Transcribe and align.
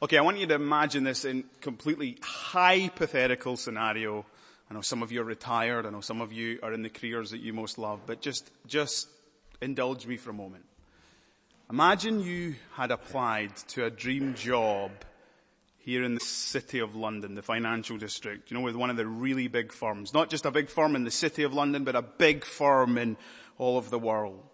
Okay, 0.00 0.16
I 0.16 0.20
want 0.20 0.38
you 0.38 0.46
to 0.46 0.54
imagine 0.54 1.02
this 1.02 1.24
in 1.24 1.42
completely 1.60 2.18
hypothetical 2.22 3.56
scenario. 3.56 4.24
I 4.70 4.74
know 4.74 4.80
some 4.80 5.02
of 5.02 5.10
you 5.10 5.22
are 5.22 5.24
retired. 5.24 5.86
I 5.86 5.90
know 5.90 6.02
some 6.02 6.20
of 6.20 6.32
you 6.32 6.60
are 6.62 6.72
in 6.72 6.82
the 6.82 6.88
careers 6.88 7.32
that 7.32 7.40
you 7.40 7.52
most 7.52 7.78
love, 7.78 8.02
but 8.06 8.20
just, 8.20 8.48
just 8.68 9.08
indulge 9.60 10.06
me 10.06 10.16
for 10.16 10.30
a 10.30 10.34
moment. 10.34 10.64
Imagine 11.68 12.20
you 12.20 12.54
had 12.74 12.92
applied 12.92 13.56
to 13.68 13.86
a 13.86 13.90
dream 13.90 14.34
job 14.34 14.92
here 15.78 16.04
in 16.04 16.14
the 16.14 16.20
city 16.20 16.78
of 16.78 16.94
London, 16.94 17.34
the 17.34 17.42
financial 17.42 17.96
district, 17.96 18.52
you 18.52 18.56
know, 18.56 18.62
with 18.62 18.76
one 18.76 18.90
of 18.90 18.96
the 18.96 19.06
really 19.06 19.48
big 19.48 19.72
firms. 19.72 20.14
Not 20.14 20.30
just 20.30 20.46
a 20.46 20.52
big 20.52 20.68
firm 20.68 20.94
in 20.94 21.02
the 21.02 21.10
city 21.10 21.42
of 21.42 21.54
London, 21.54 21.82
but 21.82 21.96
a 21.96 22.02
big 22.02 22.44
firm 22.44 22.98
in 22.98 23.16
all 23.58 23.78
of 23.78 23.90
the 23.90 23.98
world. 23.98 24.44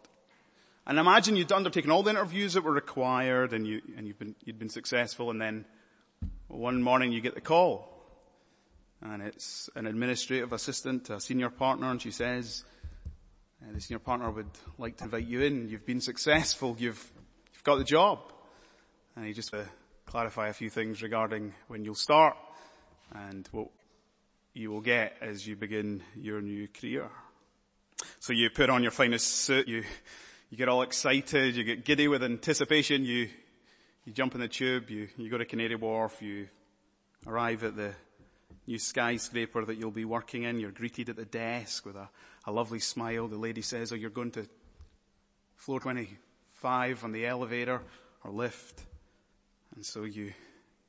And 0.87 0.98
imagine 0.98 1.37
you'd 1.37 1.51
undertaken 1.53 1.91
all 1.91 2.03
the 2.03 2.11
interviews 2.11 2.55
that 2.55 2.62
were 2.62 2.73
required 2.73 3.53
and 3.53 3.67
you, 3.67 3.80
and 3.96 4.07
you've 4.07 4.19
been, 4.19 4.35
you'd 4.45 4.59
been 4.59 4.69
successful 4.69 5.30
and 5.30 5.41
then 5.41 5.64
one 6.49 6.82
morning 6.82 7.11
you 7.11 7.21
get 7.21 7.35
the 7.35 7.40
call 7.40 7.90
and 9.03 9.23
it's 9.23 9.71
an 9.75 9.86
administrative 9.86 10.53
assistant 10.53 11.07
to 11.07 11.17
a 11.17 11.21
senior 11.21 11.50
partner 11.50 11.90
and 11.90 12.00
she 12.00 12.11
says, 12.11 12.64
uh, 13.62 13.73
the 13.73 13.81
senior 13.81 13.99
partner 13.99 14.31
would 14.31 14.50
like 14.79 14.96
to 14.99 15.04
invite 15.04 15.26
you 15.26 15.43
in. 15.43 15.68
You've 15.68 15.86
been 15.86 16.00
successful. 16.00 16.76
You've, 16.79 17.12
you've 17.53 17.64
got 17.64 17.76
the 17.76 17.85
job. 17.85 18.21
And 19.17 19.26
he 19.26 19.32
just 19.32 19.54
uh, 19.54 19.62
clarify 20.07 20.48
a 20.48 20.53
few 20.53 20.71
things 20.71 21.03
regarding 21.03 21.54
when 21.68 21.85
you'll 21.85 21.95
start 21.95 22.37
and 23.14 23.48
what 23.53 23.68
you 24.53 24.71
will 24.71 24.81
get 24.81 25.17
as 25.21 25.46
you 25.46 25.57
begin 25.57 26.03
your 26.17 26.40
new 26.40 26.68
career. 26.68 27.09
So 28.21 28.32
you 28.32 28.51
put 28.51 28.71
on 28.71 28.82
your 28.82 28.93
finest 28.93 29.26
suit, 29.26 29.68
you 29.68 29.85
you 30.54 30.58
get 30.58 30.68
all 30.68 30.82
excited, 30.82 31.57
you 31.57 31.64
get 31.64 31.85
giddy 31.85 32.06
with 32.06 32.22
anticipation, 32.22 33.05
you, 33.05 33.28
you 34.05 34.12
jump 34.12 34.36
in 34.36 34.41
the 34.41 34.47
tube, 34.47 34.89
you, 34.89 35.08
you 35.17 35.28
go 35.28 35.36
to 35.36 35.45
Canary 35.45 35.75
Wharf, 35.75 36.22
you 36.22 36.47
arrive 37.27 37.64
at 37.64 37.75
the 37.75 37.92
new 38.64 38.78
skyscraper 38.78 39.64
that 39.64 39.75
you'll 39.75 39.91
be 39.91 40.05
working 40.05 40.45
in, 40.45 40.61
you're 40.61 40.70
greeted 40.70 41.09
at 41.09 41.17
the 41.17 41.25
desk 41.25 41.84
with 41.84 41.97
a, 41.97 42.09
a 42.45 42.53
lovely 42.53 42.79
smile. 42.79 43.27
The 43.27 43.37
lady 43.37 43.62
says, 43.62 43.91
oh, 43.91 43.97
you're 43.97 44.11
going 44.11 44.31
to 44.31 44.47
floor 45.56 45.81
25 45.81 47.03
on 47.03 47.11
the 47.11 47.27
elevator 47.27 47.83
or 48.23 48.31
lift. 48.31 48.81
And 49.75 49.84
so 49.84 50.05
you, 50.05 50.34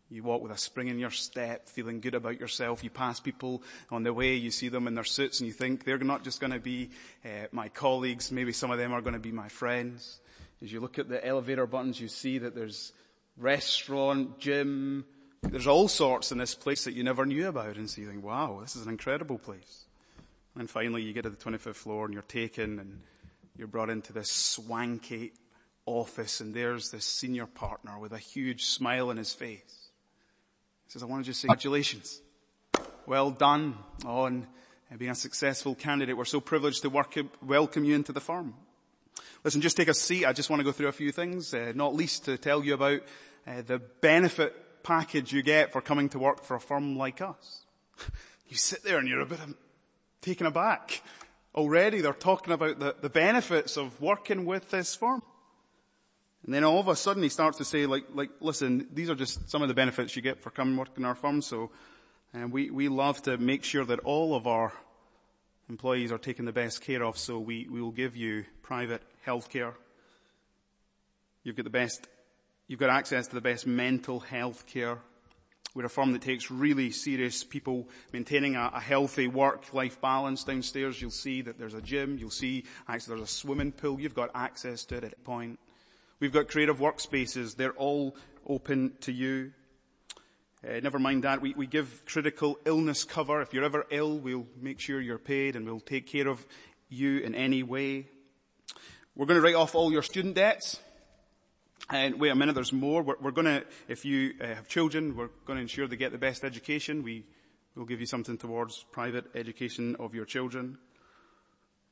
you 0.10 0.24
walk 0.24 0.42
with 0.42 0.52
a 0.52 0.58
spring 0.58 0.88
in 0.88 1.00
your 1.00 1.12
step, 1.12 1.68
feeling 1.68 2.00
good 2.00 2.14
about 2.14 2.40
yourself. 2.40 2.84
You 2.84 2.90
pass 2.90 3.20
people 3.20 3.64
on 3.90 4.04
the 4.04 4.14
way, 4.14 4.36
you 4.36 4.52
see 4.52 4.70
them 4.70 4.88
in 4.88 4.94
their 4.94 5.04
suits 5.04 5.40
and 5.40 5.48
you 5.48 5.54
think 5.54 5.84
they're 5.84 5.98
not 5.98 6.24
just 6.24 6.40
going 6.40 6.54
to 6.54 6.60
be 6.60 6.92
uh, 7.24 7.48
my 7.52 7.70
colleagues, 7.70 8.32
maybe 8.32 8.52
some 8.52 8.72
of 8.72 8.78
them 8.78 8.94
are 8.94 9.02
going 9.02 9.14
to 9.14 9.20
be 9.20 9.32
my 9.32 9.48
friends. 9.48 10.20
As 10.62 10.72
you 10.72 10.80
look 10.80 11.00
at 11.00 11.10
the 11.10 11.26
elevator 11.26 11.66
buttons, 11.66 12.00
you 12.00 12.08
see 12.08 12.38
that 12.40 12.54
there's 12.54 12.94
restaurant, 13.38 14.40
gym, 14.40 15.06
there's 15.42 15.68
all 15.68 15.88
sorts 15.88 16.32
in 16.32 16.38
this 16.38 16.56
place 16.56 16.86
that 16.86 16.94
you 16.94 17.04
never 17.04 17.26
knew 17.26 17.48
about 17.48 17.76
and 17.76 17.90
so 17.90 18.02
you 18.02 18.08
think, 18.08 18.24
wow, 18.24 18.60
this 18.62 18.76
is 18.76 18.84
an 18.84 18.90
incredible 18.90 19.40
place. 19.40 19.86
And 20.56 20.70
finally 20.70 21.02
you 21.02 21.14
get 21.14 21.24
to 21.24 21.30
the 21.30 21.36
25th 21.36 21.76
floor 21.76 22.06
and 22.06 22.14
you're 22.14 22.24
taken 22.24 22.80
and 22.80 23.02
you're 23.58 23.68
brought 23.68 23.90
into 23.90 24.14
this 24.14 24.30
swanky 24.30 25.34
office 25.86 26.42
and 26.42 26.54
there's 26.54 26.92
this 26.92 27.06
senior 27.06 27.46
partner 27.46 28.00
with 28.00 28.12
a 28.12 28.18
huge 28.18 28.66
smile 28.66 29.10
on 29.10 29.18
his 29.18 29.34
face. 29.34 29.85
He 30.86 30.92
says, 30.92 31.04
I 31.04 31.06
want 31.06 31.24
to 31.24 31.30
just 31.30 31.42
say 31.42 31.48
congratulations. 31.48 32.22
Well 33.06 33.32
done 33.32 33.78
on 34.06 34.48
being 34.98 35.12
a 35.12 35.16
successful 35.16 35.76
candidate. 35.76 36.16
We're 36.16 36.26
so 36.26 36.40
privileged 36.40 36.82
to 36.84 36.90
work, 36.90 37.16
welcome 37.42 37.84
you 37.84 37.96
into 37.96 38.12
the 38.12 38.20
firm. 38.20 38.54
Listen, 39.44 39.62
just 39.62 39.78
take 39.78 39.88
a 39.88 39.94
seat. 39.94 40.26
I 40.26 40.34
just 40.34 40.50
want 40.50 40.60
to 40.60 40.64
go 40.64 40.72
through 40.72 40.88
a 40.88 40.94
few 40.94 41.12
things, 41.12 41.54
uh, 41.54 41.74
not 41.76 41.94
least 41.94 42.26
to 42.26 42.38
tell 42.38 42.64
you 42.64 42.74
about 42.74 43.02
uh, 43.48 43.62
the 43.62 43.80
benefit 44.02 44.84
package 44.84 45.34
you 45.34 45.42
get 45.42 45.72
for 45.72 45.82
coming 45.82 46.10
to 46.10 46.20
work 46.20 46.44
for 46.44 46.56
a 46.56 46.60
firm 46.60 46.98
like 46.98 47.22
us. 47.22 47.66
You 48.48 48.58
sit 48.58 48.84
there 48.84 49.00
and 49.00 49.08
you're 49.08 49.22
a 49.22 49.26
bit 49.26 49.40
taken 50.22 50.46
aback. 50.46 51.02
Already 51.56 52.02
they're 52.02 52.14
talking 52.14 52.54
about 52.54 52.78
the, 52.78 52.96
the 53.02 53.10
benefits 53.10 53.76
of 53.76 54.00
working 54.00 54.46
with 54.46 54.70
this 54.70 54.94
firm. 54.94 55.24
And 56.46 56.54
then 56.54 56.64
all 56.64 56.80
of 56.80 56.88
a 56.88 56.96
sudden 56.96 57.24
he 57.24 57.30
starts 57.30 57.58
to 57.58 57.66
say 57.66 57.88
like, 57.88 58.06
like, 58.14 58.30
listen, 58.40 58.88
these 58.94 59.10
are 59.10 59.16
just 59.16 59.50
some 59.50 59.64
of 59.64 59.68
the 59.68 59.74
benefits 59.74 60.16
you 60.16 60.22
get 60.22 60.42
for 60.42 60.52
coming 60.52 60.78
work 60.78 60.90
in 60.96 61.04
our 61.04 61.16
firm. 61.16 61.42
So, 61.42 61.72
and 62.34 62.52
we, 62.52 62.70
we 62.70 62.88
love 62.88 63.22
to 63.24 63.38
make 63.38 63.64
sure 63.64 63.84
that 63.86 64.00
all 64.02 64.36
of 64.36 64.46
our 64.46 64.72
employees 65.70 66.12
are 66.12 66.20
taken 66.20 66.46
the 66.46 66.52
best 66.52 66.82
care 66.82 67.04
of. 67.04 67.18
So 67.18 67.40
we, 67.40 67.68
we 67.70 67.82
will 67.82 67.92
give 67.92 68.16
you 68.16 68.46
private 68.62 69.02
health 69.24 69.50
care. 69.50 69.74
You've 71.44 71.56
got 71.56 71.64
the 71.64 71.72
best, 71.72 72.08
you've 72.68 72.80
got 72.80 72.92
access 72.92 73.28
to 73.28 73.36
the 73.36 73.42
best 73.42 73.66
mental 73.66 74.20
health 74.20 74.68
care. 74.68 75.00
We're 75.74 75.86
a 75.86 75.90
firm 75.90 76.14
that 76.14 76.22
takes 76.22 76.52
really 76.52 76.92
serious 76.92 77.44
people 77.44 77.90
maintaining 78.14 78.56
a, 78.56 78.72
a 78.76 78.80
healthy 78.80 79.28
work-life 79.28 80.00
balance 80.00 80.44
downstairs. 80.44 81.02
You'll 81.02 81.12
see 81.12 81.42
that 81.42 81.58
there's 81.58 81.74
a 81.74 81.82
gym. 81.82 82.18
You'll 82.20 82.30
see 82.30 82.66
actually 82.88 83.18
there's 83.18 83.30
a 83.30 83.34
swimming 83.34 83.72
pool. 83.72 84.00
You've 84.00 84.16
got 84.16 84.30
access 84.36 84.86
to 84.86 84.98
it 84.98 85.04
at 85.04 85.14
a 85.14 85.18
point. 85.18 85.60
We've 86.20 86.32
got 86.32 86.48
creative 86.48 86.78
workspaces. 86.78 87.58
They're 87.58 87.74
all 87.74 88.16
open 88.48 88.94
to 89.02 89.12
you. 89.12 89.52
Uh, 90.66 90.80
never 90.82 90.98
mind 90.98 91.24
that. 91.26 91.42
We, 91.42 91.54
we 91.54 91.68
give 91.68 92.04
critical 92.06 92.58
illness 92.66 93.04
cover. 93.04 93.42
If 93.42 93.54
you're 93.54 93.66
ever 93.66 93.86
ill, 93.92 94.18
we'll 94.18 94.48
make 94.60 94.80
sure 94.80 95.02
you're 95.02 95.18
paid 95.18 95.56
and 95.56 95.66
we'll 95.66 95.82
take 95.82 96.08
care 96.08 96.28
of 96.30 96.46
you 96.90 97.20
in 97.20 97.36
any 97.36 97.64
way. 97.64 98.08
We're 99.16 99.26
going 99.26 99.40
to 99.40 99.46
write 99.46 99.56
off 99.56 99.76
all 99.76 99.92
your 99.92 100.02
student 100.02 100.36
debts. 100.36 100.80
And 101.90 102.20
wait 102.20 102.30
a 102.30 102.36
minute, 102.36 102.56
there's 102.56 102.74
more. 102.74 103.04
We're, 103.04 103.16
we're 103.22 103.32
going 103.32 103.46
to, 103.46 103.64
if 103.88 104.06
you 104.06 104.34
uh, 104.42 104.48
have 104.48 104.68
children, 104.68 105.16
we're 105.16 105.30
going 105.46 105.58
to 105.58 105.62
ensure 105.62 105.86
they 105.88 105.98
get 105.98 106.14
the 106.14 106.18
best 106.18 106.44
education. 106.44 107.04
We 107.04 107.26
will 107.76 107.86
give 107.86 108.00
you 108.00 108.08
something 108.08 108.38
towards 108.38 108.86
private 108.92 109.26
education 109.36 109.98
of 110.00 110.16
your 110.16 110.26
children. 110.26 110.78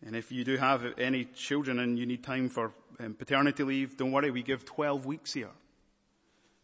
And 0.05 0.15
if 0.15 0.31
you 0.31 0.43
do 0.43 0.57
have 0.57 0.85
any 0.97 1.25
children 1.25 1.79
and 1.79 1.97
you 1.97 2.05
need 2.05 2.23
time 2.23 2.49
for 2.49 2.73
um, 2.99 3.13
paternity 3.13 3.63
leave, 3.63 3.97
don't 3.97 4.11
worry, 4.11 4.31
we 4.31 4.43
give 4.43 4.65
12 4.65 5.05
weeks 5.05 5.33
here. 5.33 5.51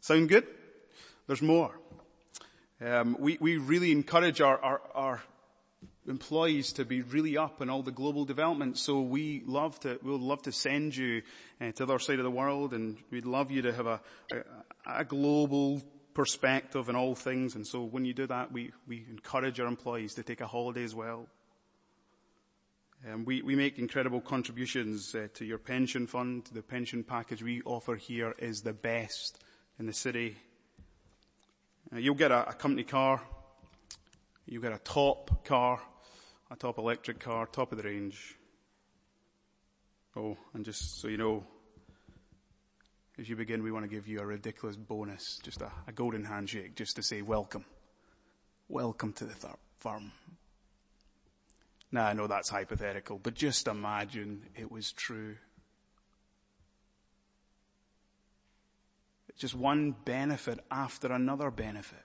Sound 0.02 0.30
good? 0.30 0.46
There's 1.28 1.42
more. 1.42 1.72
Um, 2.82 3.18
we, 3.20 3.38
we 3.40 3.58
really 3.58 3.92
encourage 3.92 4.42
our, 4.42 4.60
our, 4.60 4.82
our, 4.96 5.24
employees 6.08 6.74
to 6.74 6.86
be 6.86 7.04
really 7.04 7.38
up 7.38 7.62
in 7.62 7.70
all 7.70 7.84
the 7.84 7.92
global 7.92 8.26
development. 8.26 8.80
So 8.80 9.02
we 9.02 9.44
love 9.46 9.80
to, 9.82 10.00
we'll 10.02 10.18
love 10.18 10.42
to 10.44 10.52
send 10.52 10.96
you 10.96 11.22
uh, 11.62 11.72
to 11.74 11.86
the 11.86 11.94
other 11.94 12.00
side 12.00 12.18
of 12.18 12.24
the 12.24 12.32
world 12.32 12.74
and 12.74 12.98
we'd 13.12 13.26
love 13.26 13.52
you 13.52 13.62
to 13.62 13.74
have 13.74 13.86
a, 13.86 14.02
a, 14.32 15.02
a 15.02 15.06
global 15.06 15.84
perspective 16.16 16.90
in 16.90 16.96
all 16.96 17.14
things. 17.14 17.54
And 17.54 17.68
so 17.68 17.84
when 17.84 18.06
you 18.06 18.14
do 18.14 18.26
that, 18.26 18.52
we, 18.52 18.72
we 18.88 19.06
encourage 19.10 19.60
our 19.60 19.68
employees 19.68 20.16
to 20.16 20.24
take 20.24 20.42
a 20.42 20.48
holiday 20.48 20.84
as 20.84 20.96
well. 20.96 21.28
Um, 23.08 23.24
we, 23.24 23.42
we 23.42 23.56
make 23.56 23.80
incredible 23.80 24.20
contributions 24.20 25.16
uh, 25.16 25.30
to 25.36 25.46
your 25.46 25.58
pension 25.58 26.06
fund. 26.06 26.50
The 26.52 26.62
pension 26.62 27.02
package 27.02 27.42
we 27.42 27.62
offer 27.62 27.96
here 27.96 28.36
is 28.38 28.62
the 28.62 28.74
best 28.74 29.42
in 29.80 29.86
the 29.86 29.94
city. 29.94 30.36
Uh, 31.94 31.98
you'll 31.98 32.16
get 32.16 32.32
a, 32.32 32.50
a 32.50 32.54
company 32.54 32.84
car. 32.84 33.22
You'll 34.46 34.62
get 34.62 34.74
a 34.74 34.80
top 34.80 35.46
car, 35.46 35.80
a 36.52 36.58
top 36.58 36.78
electric 36.78 37.22
car, 37.22 37.46
top 37.46 37.72
of 37.72 37.78
the 37.78 37.86
range. 37.86 38.36
Oh, 40.18 40.36
and 40.54 40.66
just 40.66 41.00
so 41.00 41.08
you 41.08 41.18
know, 41.18 41.46
as 43.18 43.30
you 43.30 43.38
begin, 43.38 43.64
we 43.64 43.72
want 43.72 43.86
to 43.86 43.90
give 43.90 44.10
you 44.10 44.20
a 44.20 44.26
ridiculous 44.26 44.76
bonus, 44.76 45.40
just 45.42 45.62
a, 45.62 45.72
a 45.88 45.94
golden 45.94 46.26
handshake, 46.26 46.76
just 46.76 46.98
to 46.98 47.04
say 47.04 47.22
welcome. 47.22 47.64
Welcome 48.68 49.14
to 49.14 49.24
the 49.24 49.36
th- 49.36 49.54
firm. 49.80 50.12
Now 51.92 52.06
I 52.06 52.14
know 52.14 52.28
that's 52.28 52.50
hypothetical, 52.50 53.20
but 53.22 53.34
just 53.34 53.68
imagine 53.68 54.44
it 54.56 54.72
was 54.72 54.92
true. 54.92 55.38
Just 59.40 59.56
one 59.56 59.96
benefit 60.04 60.60
after 60.70 61.14
another 61.14 61.50
benefit. 61.50 62.04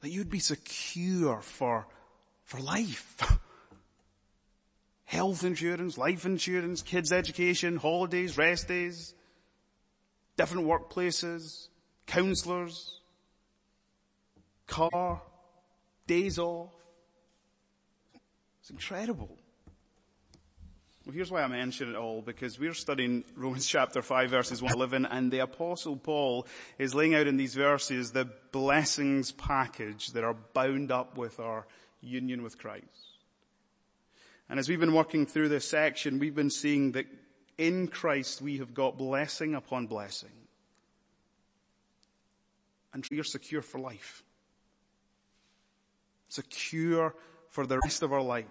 That 0.00 0.10
you'd 0.10 0.30
be 0.30 0.38
secure 0.38 1.42
for, 1.42 1.86
for 2.44 2.58
life. 2.60 3.22
Health 5.04 5.44
insurance, 5.44 5.98
life 5.98 6.24
insurance, 6.24 6.80
kids 6.80 7.12
education, 7.12 7.76
holidays, 7.76 8.38
rest 8.38 8.68
days, 8.68 9.12
different 10.38 10.66
workplaces, 10.66 11.68
counselors, 12.06 13.00
car, 14.66 15.20
days 16.06 16.38
off, 16.38 16.72
it's 18.70 18.84
incredible. 18.84 19.36
Well, 21.04 21.14
here's 21.14 21.30
why 21.30 21.42
I 21.42 21.46
mention 21.48 21.90
it 21.90 21.96
all, 21.96 22.22
because 22.22 22.58
we're 22.58 22.74
studying 22.74 23.24
Romans 23.34 23.66
chapter 23.68 24.02
5 24.02 24.30
verses 24.30 24.62
1 24.62 24.72
11, 24.72 25.06
and 25.06 25.32
the 25.32 25.40
apostle 25.40 25.96
Paul 25.96 26.46
is 26.78 26.94
laying 26.94 27.14
out 27.14 27.26
in 27.26 27.36
these 27.36 27.54
verses 27.54 28.12
the 28.12 28.28
blessings 28.52 29.32
package 29.32 30.08
that 30.08 30.24
are 30.24 30.34
bound 30.34 30.92
up 30.92 31.16
with 31.16 31.40
our 31.40 31.66
union 32.00 32.42
with 32.42 32.58
Christ. 32.58 32.84
And 34.48 34.58
as 34.58 34.68
we've 34.68 34.80
been 34.80 34.94
working 34.94 35.26
through 35.26 35.48
this 35.48 35.68
section, 35.68 36.18
we've 36.18 36.34
been 36.34 36.50
seeing 36.50 36.92
that 36.92 37.06
in 37.58 37.88
Christ 37.88 38.40
we 38.42 38.58
have 38.58 38.74
got 38.74 38.98
blessing 38.98 39.54
upon 39.54 39.86
blessing. 39.86 40.30
and 42.92 43.06
you're 43.10 43.22
secure 43.22 43.62
for 43.62 43.78
life. 43.78 44.24
Secure 46.28 47.14
for 47.50 47.66
the 47.66 47.78
rest 47.84 48.02
of 48.02 48.12
our 48.12 48.22
lives. 48.22 48.48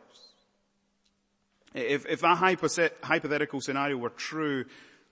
If, 1.73 2.05
if 2.07 2.21
that 2.21 2.93
hypothetical 3.03 3.61
scenario 3.61 3.97
were 3.97 4.09
true, 4.09 4.65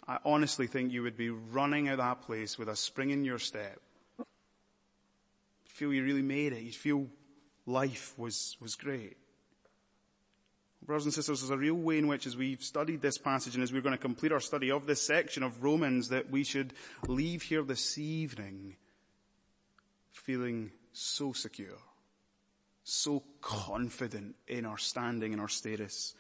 I 0.08 0.18
honestly 0.26 0.68
think 0.68 0.92
you 0.92 1.04
would 1.04 1.18
be 1.18 1.30
running 1.30 1.88
out 1.88 1.94
of 1.94 1.98
that 2.00 2.22
place 2.22 2.58
with 2.58 2.70
a 2.70 2.76
spring 2.76 3.10
in 3.10 3.26
your 3.26 3.40
step. 3.40 3.80
You'd 4.18 4.26
feel 5.66 5.94
you 5.94 6.04
really 6.04 6.22
made 6.22 6.54
it. 6.54 6.64
You'd 6.64 6.76
feel 6.76 7.08
life 7.66 8.14
was, 8.18 8.58
was 8.60 8.76
great. 8.76 9.18
Brothers 10.86 11.06
and 11.06 11.14
sisters, 11.14 11.42
there's 11.42 11.52
a 11.52 11.58
real 11.58 11.76
way 11.76 11.98
in 11.98 12.08
which 12.08 12.26
as 12.26 12.38
we've 12.38 12.64
studied 12.64 13.02
this 13.02 13.18
passage 13.18 13.56
and 13.56 13.64
as 13.64 13.74
we're 13.74 13.82
going 13.82 13.96
to 13.96 13.98
complete 13.98 14.32
our 14.32 14.40
study 14.40 14.72
of 14.72 14.86
this 14.86 15.06
section 15.06 15.44
of 15.44 15.64
Romans 15.64 16.10
that 16.10 16.32
we 16.32 16.46
should 16.46 16.74
leave 17.08 17.42
here 17.42 17.64
this 17.64 17.98
evening 17.98 18.78
feeling 20.12 20.72
so 20.94 21.34
secure, 21.34 21.78
so 22.88 23.22
confident 23.42 24.34
in 24.48 24.66
our 24.66 24.78
standing 24.78 25.34
and 25.34 25.42
our 25.42 25.50
status 25.50 26.16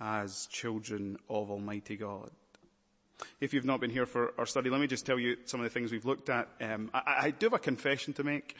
as 0.00 0.46
children 0.46 1.16
of 1.28 1.48
Almighty 1.48 1.96
God. 1.96 2.28
If 3.40 3.54
you've 3.54 3.64
not 3.64 3.80
been 3.80 3.90
here 3.90 4.04
for 4.04 4.34
our 4.36 4.46
study, 4.46 4.68
let 4.68 4.80
me 4.80 4.88
just 4.88 5.06
tell 5.06 5.18
you 5.18 5.36
some 5.44 5.60
of 5.60 5.64
the 5.64 5.70
things 5.70 5.92
we've 5.92 6.04
looked 6.04 6.28
at. 6.28 6.48
Um, 6.60 6.90
I, 6.92 7.18
I 7.20 7.30
do 7.30 7.46
have 7.46 7.52
a 7.52 7.58
confession 7.60 8.14
to 8.14 8.24
make. 8.24 8.56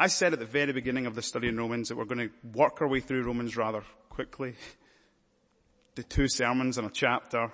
I 0.00 0.08
said 0.08 0.32
at 0.32 0.40
the 0.40 0.44
very 0.44 0.72
beginning 0.72 1.06
of 1.06 1.14
the 1.14 1.22
study 1.22 1.46
in 1.46 1.56
Romans 1.56 1.90
that 1.90 1.96
we're 1.96 2.06
going 2.06 2.28
to 2.28 2.58
work 2.58 2.82
our 2.82 2.88
way 2.88 2.98
through 2.98 3.22
Romans 3.22 3.56
rather 3.56 3.84
quickly. 4.08 4.54
The 5.94 6.02
two 6.02 6.26
sermons 6.26 6.78
in 6.78 6.86
a 6.86 6.90
chapter. 6.90 7.52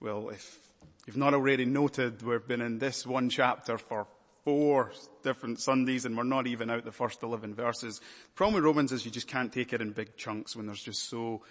Well, 0.00 0.30
if 0.30 0.58
you've 1.06 1.16
not 1.16 1.32
already 1.32 1.64
noted, 1.64 2.22
we've 2.22 2.44
been 2.44 2.60
in 2.60 2.80
this 2.80 3.06
one 3.06 3.30
chapter 3.30 3.78
for 3.78 4.08
four 4.44 4.92
different 5.22 5.60
Sundays 5.60 6.04
and 6.04 6.16
we're 6.16 6.22
not 6.22 6.46
even 6.46 6.70
out 6.70 6.84
the 6.84 6.92
first 6.92 7.22
11 7.22 7.54
verses. 7.54 7.98
The 7.98 8.34
problem 8.34 8.54
with 8.54 8.64
Romans 8.64 8.92
is 8.92 9.04
you 9.04 9.10
just 9.10 9.28
can't 9.28 9.52
take 9.52 9.72
it 9.72 9.80
in 9.80 9.92
big 9.92 10.16
chunks 10.16 10.56
when 10.56 10.66
there's 10.66 10.82
just 10.82 11.08
so 11.08 11.42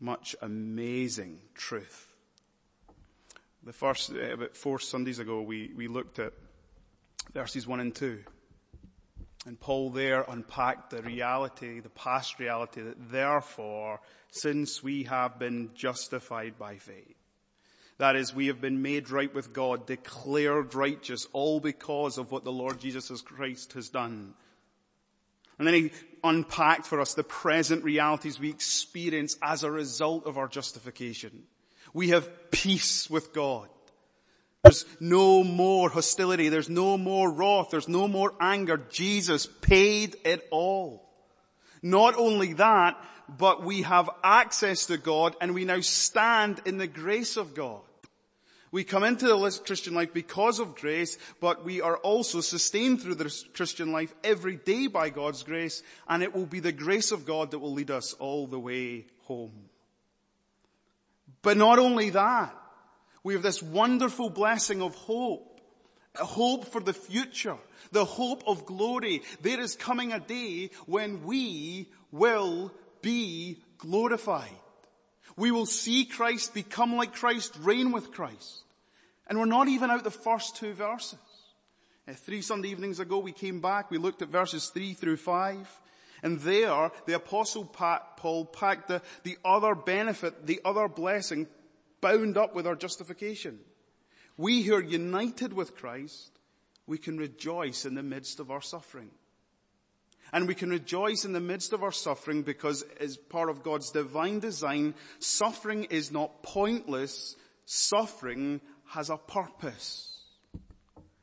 much 0.00 0.34
amazing 0.42 1.40
truth. 1.54 2.12
The 3.64 3.72
first, 3.72 4.10
uh, 4.10 4.34
about 4.34 4.56
four 4.56 4.80
Sundays 4.80 5.20
ago, 5.20 5.40
we, 5.42 5.70
we 5.76 5.86
looked 5.86 6.18
at 6.18 6.32
verses 7.32 7.66
one 7.66 7.80
and 7.80 7.94
two. 7.94 8.24
And 9.46 9.58
Paul 9.58 9.90
there 9.90 10.24
unpacked 10.28 10.90
the 10.90 11.02
reality, 11.02 11.80
the 11.80 11.88
past 11.88 12.38
reality 12.38 12.80
that 12.82 13.10
therefore, 13.10 14.00
since 14.30 14.82
we 14.82 15.04
have 15.04 15.38
been 15.38 15.70
justified 15.74 16.58
by 16.58 16.76
faith, 16.76 17.16
that 18.02 18.16
is, 18.16 18.34
we 18.34 18.48
have 18.48 18.60
been 18.60 18.82
made 18.82 19.10
right 19.10 19.32
with 19.32 19.52
God, 19.52 19.86
declared 19.86 20.74
righteous, 20.74 21.28
all 21.32 21.60
because 21.60 22.18
of 22.18 22.32
what 22.32 22.42
the 22.42 22.50
Lord 22.50 22.80
Jesus 22.80 23.20
Christ 23.20 23.74
has 23.74 23.90
done. 23.90 24.34
And 25.56 25.68
then 25.68 25.74
he 25.74 25.92
unpacked 26.24 26.84
for 26.84 27.00
us 27.00 27.14
the 27.14 27.22
present 27.22 27.84
realities 27.84 28.40
we 28.40 28.50
experience 28.50 29.38
as 29.40 29.62
a 29.62 29.70
result 29.70 30.26
of 30.26 30.36
our 30.36 30.48
justification. 30.48 31.44
We 31.94 32.08
have 32.08 32.50
peace 32.50 33.08
with 33.08 33.32
God. 33.32 33.68
There's 34.64 34.84
no 34.98 35.44
more 35.44 35.88
hostility. 35.88 36.48
There's 36.48 36.68
no 36.68 36.98
more 36.98 37.30
wrath. 37.30 37.68
There's 37.70 37.86
no 37.86 38.08
more 38.08 38.34
anger. 38.40 38.78
Jesus 38.90 39.46
paid 39.46 40.16
it 40.24 40.44
all. 40.50 41.08
Not 41.82 42.16
only 42.16 42.54
that, 42.54 43.00
but 43.28 43.62
we 43.62 43.82
have 43.82 44.10
access 44.24 44.86
to 44.86 44.96
God 44.96 45.36
and 45.40 45.54
we 45.54 45.64
now 45.64 45.78
stand 45.82 46.62
in 46.64 46.78
the 46.78 46.88
grace 46.88 47.36
of 47.36 47.54
God. 47.54 47.82
We 48.72 48.84
come 48.84 49.04
into 49.04 49.26
the 49.26 49.60
Christian 49.66 49.92
life 49.92 50.14
because 50.14 50.58
of 50.58 50.74
grace, 50.74 51.18
but 51.40 51.62
we 51.62 51.82
are 51.82 51.98
also 51.98 52.40
sustained 52.40 53.02
through 53.02 53.16
the 53.16 53.44
Christian 53.52 53.92
life 53.92 54.14
every 54.24 54.56
day 54.56 54.86
by 54.86 55.10
God's 55.10 55.42
grace, 55.42 55.82
and 56.08 56.22
it 56.22 56.34
will 56.34 56.46
be 56.46 56.60
the 56.60 56.72
grace 56.72 57.12
of 57.12 57.26
God 57.26 57.50
that 57.50 57.58
will 57.58 57.74
lead 57.74 57.90
us 57.90 58.14
all 58.14 58.46
the 58.46 58.58
way 58.58 59.04
home. 59.24 59.68
But 61.42 61.58
not 61.58 61.78
only 61.78 62.10
that, 62.10 62.56
we 63.22 63.34
have 63.34 63.42
this 63.42 63.62
wonderful 63.62 64.30
blessing 64.30 64.80
of 64.80 64.94
hope. 64.94 65.60
A 66.18 66.24
hope 66.24 66.66
for 66.66 66.80
the 66.80 66.94
future. 66.94 67.56
The 67.90 68.04
hope 68.06 68.42
of 68.46 68.64
glory. 68.64 69.22
There 69.42 69.60
is 69.60 69.76
coming 69.76 70.12
a 70.12 70.20
day 70.20 70.70
when 70.86 71.24
we 71.24 71.90
will 72.10 72.72
be 73.02 73.58
glorified. 73.76 74.50
We 75.36 75.50
will 75.50 75.66
see 75.66 76.04
Christ, 76.04 76.54
become 76.54 76.96
like 76.96 77.14
Christ, 77.14 77.56
reign 77.60 77.92
with 77.92 78.12
Christ. 78.12 78.64
And 79.26 79.38
we're 79.38 79.46
not 79.46 79.68
even 79.68 79.90
out 79.90 80.04
the 80.04 80.10
first 80.10 80.56
two 80.56 80.74
verses. 80.74 81.18
Uh, 82.08 82.12
three 82.12 82.42
Sunday 82.42 82.68
evenings 82.68 83.00
ago 83.00 83.18
we 83.18 83.32
came 83.32 83.60
back, 83.60 83.90
we 83.90 83.98
looked 83.98 84.22
at 84.22 84.28
verses 84.28 84.68
three 84.68 84.92
through 84.94 85.16
five. 85.16 85.68
And 86.22 86.38
there, 86.40 86.90
the 87.06 87.14
apostle 87.14 87.64
Paul 87.64 88.44
packed 88.44 88.88
the, 88.88 89.02
the 89.24 89.38
other 89.44 89.74
benefit, 89.74 90.46
the 90.46 90.60
other 90.64 90.86
blessing 90.86 91.48
bound 92.00 92.36
up 92.36 92.54
with 92.54 92.66
our 92.66 92.76
justification. 92.76 93.58
We 94.36 94.62
who 94.62 94.74
are 94.74 94.82
united 94.82 95.52
with 95.52 95.76
Christ, 95.76 96.30
we 96.86 96.98
can 96.98 97.18
rejoice 97.18 97.84
in 97.84 97.94
the 97.94 98.02
midst 98.02 98.38
of 98.38 98.50
our 98.50 98.60
suffering. 98.60 99.10
And 100.32 100.48
we 100.48 100.54
can 100.54 100.70
rejoice 100.70 101.24
in 101.24 101.32
the 101.32 101.40
midst 101.40 101.72
of 101.72 101.82
our 101.82 101.92
suffering 101.92 102.42
because 102.42 102.82
as 102.98 103.16
part 103.16 103.50
of 103.50 103.62
God's 103.62 103.90
divine 103.90 104.38
design, 104.38 104.94
suffering 105.18 105.84
is 105.84 106.10
not 106.10 106.42
pointless. 106.42 107.36
Suffering 107.66 108.60
has 108.86 109.10
a 109.10 109.18
purpose. 109.18 110.08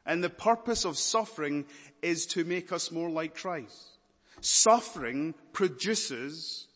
And 0.06 0.23
the 0.23 0.29
purpose 0.29 0.85
of 0.85 0.97
suffering 0.97 1.65
is 2.01 2.27
to 2.27 2.44
make 2.44 2.71
us 2.71 2.91
more 2.91 3.09
like 3.09 3.35
Christ. 3.35 3.97
Suffering 4.41 5.33
produces 5.53 6.67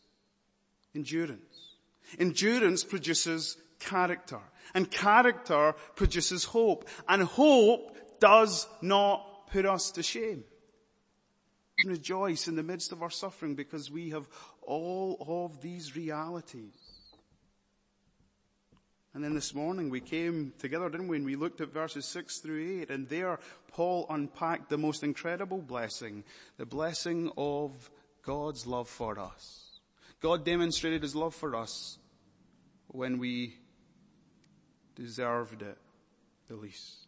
endurance. 0.94 1.76
Endurance 2.18 2.84
produces 2.84 3.56
character. 3.78 4.40
And 4.74 4.90
character 4.90 5.74
produces 5.94 6.44
hope. 6.44 6.88
And 7.08 7.22
hope 7.22 7.96
does 8.20 8.66
not 8.82 9.48
put 9.52 9.66
us 9.66 9.92
to 9.92 10.02
shame. 10.02 10.44
We 11.84 11.92
rejoice 11.92 12.48
in 12.48 12.56
the 12.56 12.62
midst 12.62 12.92
of 12.92 13.02
our 13.02 13.10
suffering 13.10 13.54
because 13.54 13.90
we 13.90 14.10
have 14.10 14.28
all 14.62 15.16
of 15.46 15.60
these 15.60 15.96
realities. 15.96 16.72
And 19.12 19.22
then 19.22 19.34
this 19.34 19.54
morning 19.54 19.90
we 19.90 20.00
came 20.00 20.52
together, 20.58 20.88
didn't 20.88 21.08
we? 21.08 21.16
And 21.16 21.26
we 21.26 21.36
looked 21.36 21.60
at 21.60 21.72
verses 21.72 22.04
six 22.04 22.38
through 22.38 22.80
eight 22.80 22.90
and 22.90 23.08
there 23.08 23.38
Paul 23.68 24.06
unpacked 24.10 24.70
the 24.70 24.78
most 24.78 25.02
incredible 25.02 25.62
blessing, 25.62 26.24
the 26.56 26.66
blessing 26.66 27.30
of 27.36 27.90
God's 28.22 28.66
love 28.66 28.88
for 28.88 29.18
us. 29.18 29.80
God 30.20 30.44
demonstrated 30.44 31.02
his 31.02 31.14
love 31.14 31.34
for 31.34 31.54
us 31.54 31.98
when 32.88 33.18
we 33.18 33.56
deserved 34.96 35.62
it 35.62 35.78
the 36.48 36.56
least. 36.56 37.03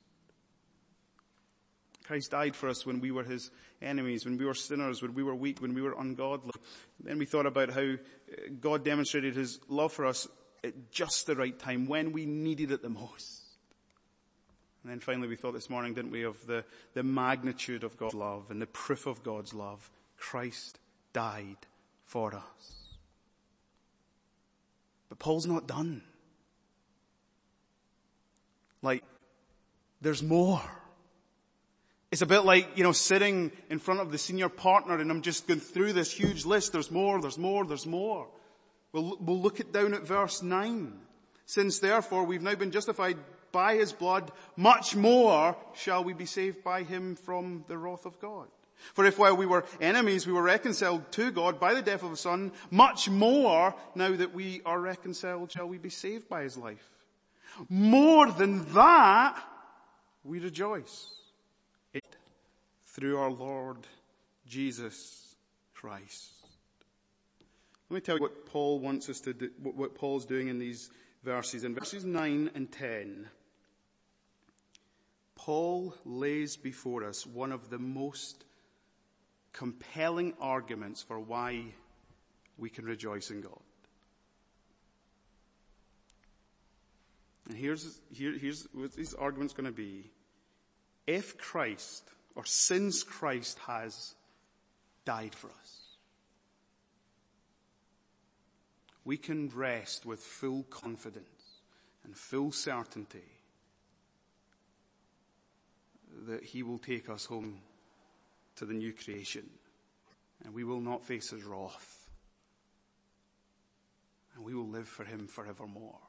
Christ 2.07 2.31
died 2.31 2.55
for 2.55 2.69
us 2.69 2.87
when 2.87 3.01
we 3.01 3.11
were 3.11 3.25
his 3.25 3.51
enemies, 3.83 4.25
when 4.25 4.39
we 4.39 4.45
were 4.45 4.55
sinners, 4.55 5.03
when 5.03 5.15
we 5.15 5.23
were 5.23 5.35
weak, 5.35 5.61
when 5.61 5.75
we 5.75 5.83
were 5.83 5.95
ungodly. 5.99 6.53
Then 7.01 7.19
we 7.19 7.27
thought 7.27 7.47
about 7.47 7.71
how 7.71 7.83
uh, 7.83 7.97
God 8.61 8.85
demonstrated 8.85 9.35
his 9.35 9.59
love 9.69 9.93
for 9.93 10.07
us 10.07 10.29
at 10.63 10.91
just 10.91 11.27
the 11.27 11.35
right 11.35 11.59
time, 11.59 11.87
when 11.87 12.13
we 12.13 12.27
needed 12.27 12.71
it 12.71 12.83
the 12.83 12.89
most. 12.89 13.43
And 14.83 14.93
then 14.93 15.01
finally 15.01 15.27
we 15.27 15.37
thought 15.37 15.53
this 15.53 15.69
morning, 15.69 15.95
didn't 15.95 16.13
we, 16.13 16.23
of 16.23 16.47
the, 16.47 16.65
the 16.95 17.03
magnitude 17.03 17.83
of 17.83 17.97
God's 17.97 18.15
love 18.15 18.51
and 18.51 18.63
the 18.63 18.67
proof 18.67 19.07
of 19.07 19.25
God's 19.25 19.53
love. 19.53 19.91
Christ 20.17 20.79
died 21.13 21.57
for 22.05 22.35
us. 22.35 22.97
But 25.09 25.19
Paul's 25.19 25.47
not 25.47 25.67
done. 25.67 26.03
Like, 28.81 29.03
there's 30.01 30.23
more. 30.23 30.63
It's 32.13 32.23
a 32.23 32.27
bit 32.27 32.45
like, 32.45 32.77
you 32.77 32.85
know, 32.85 32.93
sitting 32.93 33.51
in 33.69 33.79
front 33.79 34.01
of 34.01 34.13
the 34.13 34.19
senior 34.19 34.49
partner 34.49 34.99
and 34.99 35.11
I'm 35.11 35.23
just 35.23 35.49
going 35.49 35.61
through 35.61 35.93
this 35.93 36.13
huge 36.13 36.45
list. 36.45 36.73
There's 36.73 36.91
more, 36.91 37.21
there's 37.21 37.39
more, 37.39 37.65
there's 37.65 37.87
more. 37.87 38.29
We'll, 38.93 39.19
we'll 39.21 39.41
look 39.41 39.59
it 39.59 39.73
down 39.73 39.93
at 39.93 40.03
verse 40.03 40.43
9. 40.43 40.93
Since 41.47 41.81
therefore 41.81 42.25
we've 42.25 42.43
now 42.43 42.55
been 42.55 42.71
justified 42.71 43.17
by 43.51 43.75
his 43.75 43.93
blood, 43.93 44.31
much 44.57 44.95
more 44.95 45.57
shall 45.75 46.05
we 46.05 46.13
be 46.13 46.27
saved 46.27 46.63
by 46.63 46.85
him 46.85 47.17
from 47.17 47.65
the 47.67 47.79
wrath 47.79 48.07
of 48.07 48.21
God. 48.21 48.47
For 48.95 49.05
if 49.05 49.19
while 49.19 49.37
we 49.37 49.47
were 49.47 49.65
enemies, 49.81 50.27
we 50.27 50.33
were 50.33 50.43
reconciled 50.43 51.11
to 51.13 51.33
God 51.33 51.59
by 51.59 51.75
the 51.75 51.83
death 51.83 52.03
of 52.03 52.11
the 52.11 52.17
Son, 52.17 52.53
much 52.71 53.09
more 53.09 53.75
now 53.95 54.15
that 54.15 54.35
we 54.35 54.61
are 54.65 54.79
reconciled 54.79 55.51
shall 55.51 55.67
we 55.67 55.79
be 55.79 55.91
saved 55.91 56.29
by 56.29 56.43
his 56.43 56.57
life. 56.57 56.91
More 57.69 58.31
than 58.31 58.71
that, 58.75 59.43
we 60.25 60.39
rejoice 60.39 61.17
through 62.97 63.19
our 63.19 63.31
Lord 63.31 63.77
Jesus 64.49 65.37
Christ. 65.75 66.33
Let 67.91 67.95
me 67.95 68.01
tell 68.01 68.17
you 68.17 68.23
what 68.23 68.47
Paul 68.47 68.81
wants 68.81 69.11
us 69.11 69.21
to 69.21 69.35
do, 69.35 69.51
what 69.63 69.95
Paul's 69.95 70.25
doing 70.25 70.49
in 70.49 70.59
these 70.59 70.91
verses. 71.23 71.63
In 71.63 71.75
verses 71.75 72.07
9 72.07 72.51
and 72.55 72.73
10, 72.73 73.29
Paul 75.35 75.95
lays 76.07 76.57
before 76.57 77.05
us 77.05 77.27
one 77.27 77.53
of 77.53 77.69
the 77.69 77.79
most 77.79 78.45
compelling 79.53 80.33
arguments 80.41 81.03
for 81.03 81.21
why 81.21 81.65
we 82.57 82.71
can 82.71 82.87
rejoice 82.87 83.31
in 83.31 83.43
God. 83.43 83.61
And 87.47 87.59
here's, 87.59 88.01
here, 88.11 88.33
here's 88.39 88.67
what 88.73 88.97
this 88.97 89.13
argument's 89.13 89.53
going 89.53 89.67
to 89.67 89.71
be. 89.73 90.11
If 91.07 91.37
Christ, 91.37 92.11
or 92.37 92.45
since 92.45 93.03
Christ 93.03 93.59
has 93.67 94.15
died 95.07 95.35
for 95.35 95.49
us, 95.49 95.87
we 99.05 99.17
can 99.17 99.49
rest 99.55 100.05
with 100.05 100.21
full 100.21 100.65
confidence 100.65 101.27
and 102.05 102.15
full 102.15 102.53
certainty 102.53 103.25
that 106.27 106.43
he 106.43 106.63
will 106.63 106.79
take 106.79 107.09
us 107.09 107.25
home 107.25 107.59
to 108.57 108.67
the 108.67 108.75
new 108.75 108.93
creation. 108.93 109.49
And 110.45 110.53
we 110.53 110.65
will 110.65 110.81
not 110.81 111.05
face 111.05 111.31
his 111.31 111.45
wrath. 111.45 112.09
And 114.35 114.45
we 114.45 114.55
will 114.55 114.69
live 114.69 114.89
for 114.89 115.05
him 115.05 115.27
forevermore. 115.27 116.06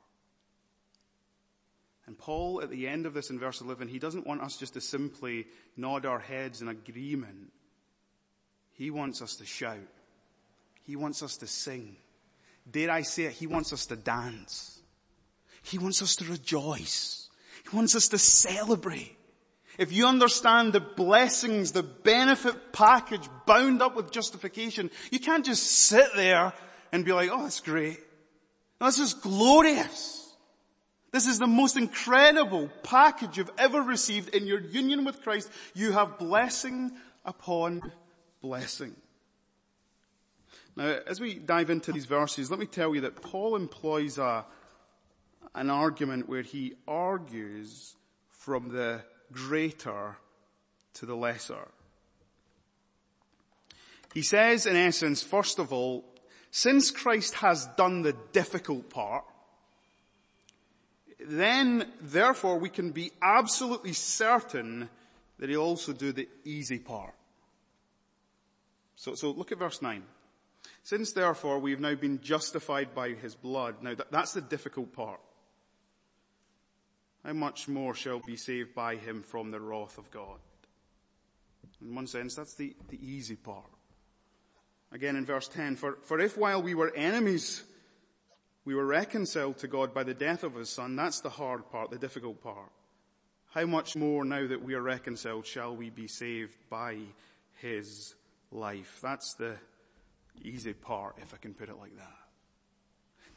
And 2.08 2.18
Paul, 2.18 2.62
at 2.62 2.70
the 2.70 2.88
end 2.88 3.06
of 3.06 3.14
this 3.14 3.30
in 3.30 3.38
verse 3.38 3.60
11, 3.60 3.90
he 3.90 4.00
doesn't 4.00 4.26
want 4.26 4.42
us 4.42 4.56
just 4.56 4.74
to 4.74 4.82
simply 4.82 5.46
nod 5.76 6.06
our 6.06 6.20
heads 6.20 6.62
in 6.62 6.70
agreement. 6.70 7.52
He 8.72 8.90
wants 8.90 9.22
us 9.22 9.36
to 9.36 9.46
shout. 9.46 9.78
He 10.84 10.96
wants 10.96 11.22
us 11.22 11.36
to 11.38 11.48
sing. 11.48 11.98
Dare 12.70 12.92
I 12.92 13.02
say 13.02 13.24
it, 13.24 13.34
he 13.34 13.46
wants 13.46 13.74
us 13.74 13.86
to 13.88 13.98
dance. 13.98 14.80
He 15.64 15.78
wants 15.78 16.02
us 16.02 16.16
to 16.18 16.26
rejoice. 16.26 17.30
He 17.70 17.76
wants 17.76 17.94
us 17.94 18.08
to 18.10 18.18
celebrate. 18.18 19.18
If 19.78 19.92
you 19.92 20.08
understand 20.08 20.74
the 20.74 20.80
blessings, 20.80 21.74
the 21.74 21.84
benefit 21.84 22.72
package 22.72 23.28
bound 23.46 23.82
up 23.82 23.96
with 23.96 24.12
justification, 24.12 24.90
you 25.12 25.20
can't 25.20 25.46
just 25.46 25.64
sit 25.64 26.08
there 26.16 26.54
and 26.92 27.04
be 27.04 27.12
like, 27.12 27.30
oh, 27.32 27.44
that's 27.44 27.60
great. 27.60 28.00
This 28.80 29.00
is 29.00 29.14
glorious. 29.14 30.27
This 31.18 31.26
is 31.26 31.40
the 31.40 31.48
most 31.48 31.78
incredible 31.78 32.70
package 32.84 33.38
you've 33.40 33.50
ever 33.58 33.82
received 33.82 34.36
in 34.36 34.46
your 34.46 34.60
union 34.60 35.04
with 35.04 35.24
Christ. 35.24 35.50
You 35.74 35.92
have 35.94 36.20
blessing 36.20 36.92
upon 37.26 37.92
blessing. 38.40 38.96
Now, 40.76 41.00
as 41.08 41.20
we 41.20 41.34
dive 41.34 41.72
into 41.72 41.92
these 41.92 42.06
verses, 42.06 42.52
let 42.52 42.60
me 42.60 42.68
tell 42.68 42.94
you 42.94 43.02
that 43.02 43.20
Paul 43.20 43.56
employs 43.56 44.20
a, 44.20 44.46
an 45.56 45.72
argument 45.72 46.30
where 46.30 46.44
he 46.44 46.76
argues 46.88 47.96
from 48.30 48.70
the 48.70 49.02
greater 49.32 50.18
to 50.94 51.06
the 51.08 51.16
lesser. 51.16 51.68
He 54.14 54.22
says 54.22 54.68
in 54.68 54.76
essence, 54.76 55.24
first 55.24 55.58
of 55.58 55.74
all, 55.74 56.06
since 56.52 56.92
Christ 56.92 57.34
has 57.34 57.66
done 57.76 58.04
the 58.04 58.16
difficult 58.34 58.92
part, 58.92 59.26
then 61.20 61.92
therefore 62.02 62.58
we 62.58 62.70
can 62.70 62.92
be 62.92 63.12
absolutely 63.22 63.94
certain 63.94 64.90
that 65.40 65.50
he'll 65.50 65.62
also 65.62 65.94
do 65.94 66.12
the 66.12 66.28
easy 66.46 66.80
part. 66.80 67.14
So, 68.96 69.16
so 69.16 69.32
look 69.32 69.52
at 69.52 69.60
verse 69.60 69.82
9. 69.82 70.04
Since 70.84 71.14
therefore 71.14 71.60
we 71.60 71.72
have 71.72 71.80
now 71.80 71.96
been 71.96 72.22
justified 72.22 72.96
by 72.96 73.10
his 73.10 73.36
blood, 73.36 73.82
now 73.82 73.94
that, 73.96 74.12
that's 74.12 74.34
the 74.34 74.42
difficult 74.42 74.94
part. 74.94 75.20
How 77.24 77.34
much 77.34 77.68
more 77.68 77.94
shall 77.94 78.20
be 78.20 78.38
saved 78.38 78.74
by 78.74 78.96
him 78.96 79.22
from 79.22 79.52
the 79.52 79.60
wrath 79.60 79.98
of 79.98 80.10
God? 80.12 80.40
In 81.82 81.94
one 81.94 82.08
sense, 82.08 82.36
that's 82.36 82.56
the, 82.56 82.76
the 82.90 83.06
easy 83.06 83.36
part. 83.36 83.66
Again 84.92 85.16
in 85.16 85.26
verse 85.26 85.48
10, 85.50 85.76
for, 85.76 85.98
for 86.02 86.20
if 86.20 86.38
while 86.38 86.62
we 86.62 86.74
were 86.74 86.96
enemies, 86.96 87.64
we 88.68 88.76
were 88.76 88.86
reconciled 88.86 89.58
to 89.60 89.68
God 89.70 89.94
by 89.94 90.04
the 90.04 90.14
death 90.14 90.44
of 90.44 90.56
his 90.56 90.70
son. 90.70 90.98
That's 90.98 91.22
the 91.22 91.30
hard 91.30 91.72
part, 91.72 91.90
the 91.90 91.98
difficult 91.98 92.44
part. 92.44 92.70
How 93.54 93.66
much 93.66 93.96
more 93.96 94.26
now 94.26 94.46
that 94.46 94.62
we 94.62 94.74
are 94.74 94.82
reconciled 94.82 95.46
shall 95.46 95.74
we 95.74 95.90
be 95.90 96.10
saved 96.10 96.58
by 96.70 96.98
his 97.62 98.14
life? 98.52 99.00
That's 99.02 99.36
the 99.36 99.56
easy 100.42 100.74
part, 100.74 101.16
if 101.22 101.34
I 101.34 101.38
can 101.38 101.54
put 101.54 101.70
it 101.70 101.80
like 101.80 101.96
that. 101.96 102.12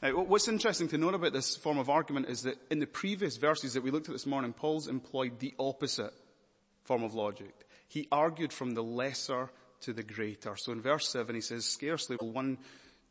Now, 0.03 0.21
what's 0.25 0.49
interesting 0.49 0.89
to 0.89 0.99
note 0.99 1.15
about 1.15 1.33
this 1.33 1.55
form 1.55 1.79
of 1.79 1.89
argument 1.89 2.29
is 2.29 2.43
that 2.43 2.59
in 2.69 2.81
the 2.81 2.87
previous 2.89 3.37
verses 3.37 3.75
that 3.75 3.85
we 3.85 3.93
looked 3.93 4.09
at 4.09 4.15
this 4.15 4.27
morning, 4.27 4.53
Paul's 4.53 4.89
employed 4.89 5.39
the 5.39 5.55
opposite 5.61 6.13
form 6.83 7.05
of 7.05 7.15
logic. 7.15 7.55
He 7.87 8.09
argued 8.11 8.53
from 8.53 8.75
the 8.75 8.83
lesser 8.83 9.49
to 9.83 9.93
the 9.93 10.03
greater. 10.03 10.57
So 10.57 10.73
in 10.73 10.83
verse 10.83 11.09
7 11.09 11.37
he 11.37 11.41
says, 11.41 11.67
scarcely 11.67 12.17
will 12.21 12.33
one 12.33 12.59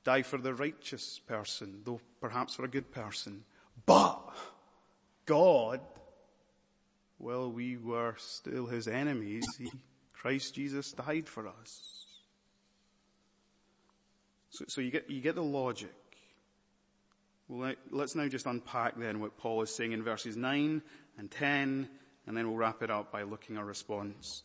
die 0.09 0.23
for 0.23 0.39
the 0.39 0.55
righteous 0.55 1.19
person, 1.27 1.81
though 1.83 2.01
perhaps 2.19 2.55
for 2.55 2.65
a 2.65 2.67
good 2.67 2.89
person. 2.91 3.43
But 3.85 4.19
God, 5.27 5.81
while 7.19 7.51
we 7.51 7.77
were 7.77 8.15
still 8.17 8.65
his 8.65 8.87
enemies, 8.87 9.45
he, 9.59 9.69
Christ 10.11 10.55
Jesus 10.55 10.93
died 10.93 11.29
for 11.29 11.47
us. 11.47 12.07
So, 14.49 14.65
so 14.67 14.81
you 14.81 14.89
get, 14.89 15.11
you 15.11 15.21
get 15.21 15.35
the 15.35 15.43
logic. 15.43 15.93
Well, 17.47 17.75
let's 17.91 18.15
now 18.15 18.27
just 18.27 18.47
unpack 18.47 18.97
then 18.97 19.19
what 19.19 19.37
Paul 19.37 19.61
is 19.61 19.75
saying 19.75 19.91
in 19.91 20.01
verses 20.01 20.35
9 20.35 20.81
and 21.19 21.29
10, 21.29 21.87
and 22.25 22.35
then 22.35 22.47
we'll 22.47 22.57
wrap 22.57 22.81
it 22.81 22.89
up 22.89 23.11
by 23.11 23.21
looking 23.21 23.57
at 23.57 23.63
response 23.63 24.41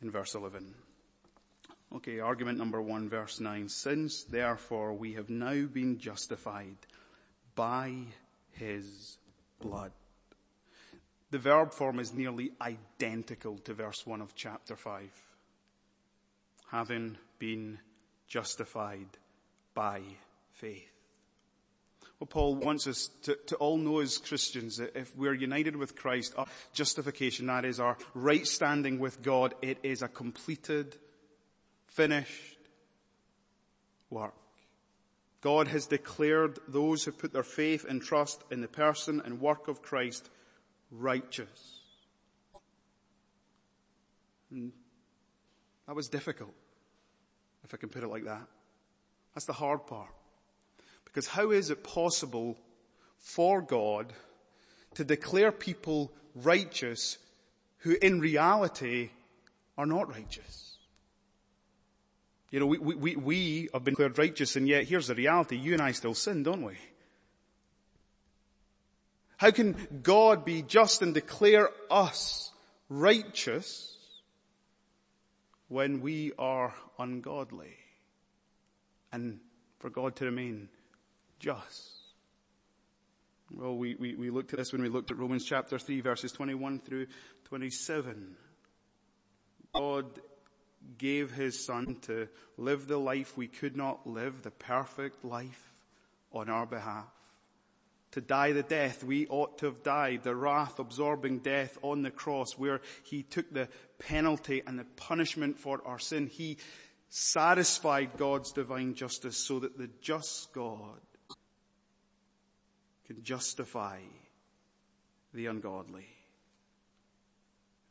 in 0.00 0.10
verse 0.10 0.34
11. 0.34 0.74
Okay, 1.94 2.18
argument 2.18 2.58
number 2.58 2.82
one, 2.82 3.08
verse 3.08 3.38
nine. 3.38 3.68
Since 3.68 4.24
therefore 4.24 4.92
we 4.94 5.12
have 5.12 5.30
now 5.30 5.66
been 5.66 5.98
justified 5.98 6.76
by 7.54 7.94
his 8.50 9.18
blood. 9.60 9.92
The 11.30 11.38
verb 11.38 11.72
form 11.72 12.00
is 12.00 12.12
nearly 12.12 12.50
identical 12.60 13.58
to 13.58 13.74
verse 13.74 14.04
one 14.04 14.20
of 14.20 14.34
chapter 14.34 14.74
five. 14.74 15.12
Having 16.72 17.16
been 17.38 17.78
justified 18.26 19.06
by 19.72 20.00
faith. 20.50 20.90
What 22.18 22.30
Paul 22.30 22.56
wants 22.56 22.88
us 22.88 23.10
to, 23.22 23.36
to, 23.46 23.56
all 23.56 23.76
know 23.76 24.00
as 24.00 24.18
Christians 24.18 24.78
that 24.78 24.96
if 24.96 25.16
we're 25.16 25.34
united 25.34 25.76
with 25.76 25.94
Christ, 25.94 26.34
our 26.36 26.46
justification, 26.72 27.46
that 27.46 27.64
is 27.64 27.78
our 27.78 27.96
right 28.14 28.46
standing 28.46 28.98
with 28.98 29.22
God, 29.22 29.54
it 29.62 29.78
is 29.82 30.02
a 30.02 30.08
completed 30.08 30.96
finished 31.94 32.58
work. 34.10 34.34
God 35.40 35.68
has 35.68 35.86
declared 35.86 36.58
those 36.68 37.04
who 37.04 37.12
put 37.12 37.32
their 37.32 37.42
faith 37.42 37.84
and 37.88 38.02
trust 38.02 38.42
in 38.50 38.60
the 38.60 38.68
person 38.68 39.20
and 39.24 39.40
work 39.40 39.68
of 39.68 39.82
Christ 39.82 40.28
righteous. 40.90 41.80
And 44.50 44.72
that 45.86 45.94
was 45.94 46.08
difficult, 46.08 46.54
if 47.64 47.74
I 47.74 47.76
can 47.76 47.88
put 47.88 48.02
it 48.02 48.08
like 48.08 48.24
that. 48.24 48.46
That's 49.34 49.46
the 49.46 49.52
hard 49.52 49.86
part. 49.86 50.14
Because 51.04 51.26
how 51.26 51.50
is 51.50 51.70
it 51.70 51.84
possible 51.84 52.56
for 53.18 53.60
God 53.60 54.12
to 54.94 55.04
declare 55.04 55.52
people 55.52 56.12
righteous 56.34 57.18
who 57.78 57.96
in 58.00 58.20
reality 58.20 59.10
are 59.76 59.86
not 59.86 60.08
righteous? 60.08 60.73
You 62.54 62.60
know, 62.60 62.66
we, 62.66 62.78
we, 62.78 63.16
we 63.16 63.68
have 63.74 63.82
been 63.82 63.94
declared 63.94 64.16
righteous 64.16 64.54
and 64.54 64.68
yet 64.68 64.84
here's 64.84 65.08
the 65.08 65.16
reality, 65.16 65.56
you 65.56 65.72
and 65.72 65.82
I 65.82 65.90
still 65.90 66.14
sin, 66.14 66.44
don't 66.44 66.62
we? 66.62 66.74
How 69.38 69.50
can 69.50 69.74
God 70.04 70.44
be 70.44 70.62
just 70.62 71.02
and 71.02 71.12
declare 71.12 71.70
us 71.90 72.52
righteous 72.88 73.96
when 75.66 76.00
we 76.00 76.30
are 76.38 76.72
ungodly? 76.96 77.74
And 79.12 79.40
for 79.80 79.90
God 79.90 80.14
to 80.14 80.26
remain 80.26 80.68
just. 81.40 81.90
Well, 83.50 83.76
we, 83.76 83.96
we, 83.96 84.14
we 84.14 84.30
looked 84.30 84.52
at 84.52 84.60
this 84.60 84.70
when 84.70 84.80
we 84.80 84.88
looked 84.88 85.10
at 85.10 85.18
Romans 85.18 85.44
chapter 85.44 85.76
3 85.76 86.02
verses 86.02 86.30
21 86.30 86.78
through 86.78 87.08
27. 87.46 88.36
God 89.74 90.06
gave 90.98 91.32
his 91.32 91.64
son 91.64 91.96
to 92.02 92.28
live 92.56 92.86
the 92.86 92.98
life 92.98 93.36
we 93.36 93.48
could 93.48 93.76
not 93.76 94.06
live, 94.06 94.42
the 94.42 94.50
perfect 94.50 95.24
life 95.24 95.72
on 96.32 96.48
our 96.48 96.66
behalf. 96.66 97.06
To 98.12 98.20
die 98.20 98.52
the 98.52 98.62
death 98.62 99.02
we 99.02 99.26
ought 99.26 99.58
to 99.58 99.66
have 99.66 99.82
died, 99.82 100.22
the 100.22 100.36
wrath 100.36 100.78
absorbing 100.78 101.40
death 101.40 101.76
on 101.82 102.02
the 102.02 102.12
cross 102.12 102.52
where 102.52 102.80
he 103.02 103.24
took 103.24 103.52
the 103.52 103.68
penalty 103.98 104.62
and 104.64 104.78
the 104.78 104.84
punishment 104.96 105.58
for 105.58 105.80
our 105.84 105.98
sin. 105.98 106.28
He 106.28 106.58
satisfied 107.08 108.16
God's 108.16 108.52
divine 108.52 108.94
justice 108.94 109.36
so 109.36 109.58
that 109.60 109.76
the 109.76 109.90
just 110.00 110.52
God 110.52 111.00
can 113.06 113.22
justify 113.22 113.98
the 115.32 115.46
ungodly. 115.46 116.06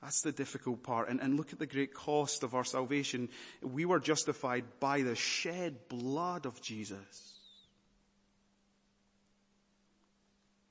That's 0.04 0.22
the 0.22 0.34
difficult 0.34 0.84
part. 0.84 1.08
And, 1.08 1.22
and 1.22 1.38
look 1.38 1.54
at 1.54 1.60
the 1.60 1.66
great 1.66 1.94
cost 1.94 2.44
of 2.44 2.54
our 2.54 2.66
salvation. 2.66 3.30
We 3.62 3.86
were 3.86 4.02
justified 4.02 4.66
by 4.82 5.02
the 5.02 5.16
shed 5.16 5.88
blood 5.88 6.46
of 6.46 6.62
Jesus. 6.62 7.40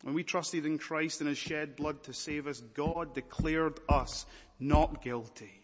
When 0.03 0.15
we 0.15 0.23
trusted 0.23 0.67
in 0.67 0.77
Christ 0.77 1.21
and 1.21 1.29
His 1.31 1.39
shed 1.39 1.77
blood 1.77 2.03
to 2.05 2.13
save 2.13 2.47
us, 2.47 2.61
God 2.75 3.15
declared 3.15 3.81
us 3.89 4.27
not 4.61 5.03
guilty. 5.03 5.63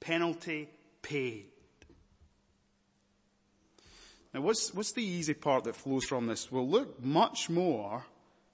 Penalty 0.00 0.70
paid. 1.02 1.46
Now 4.32 4.40
what's, 4.40 4.72
what's 4.72 4.92
the 4.92 5.04
easy 5.04 5.34
part 5.34 5.64
that 5.64 5.76
flows 5.76 6.04
from 6.04 6.26
this? 6.26 6.50
Well 6.50 6.68
look, 6.68 7.04
much 7.04 7.50
more 7.50 8.06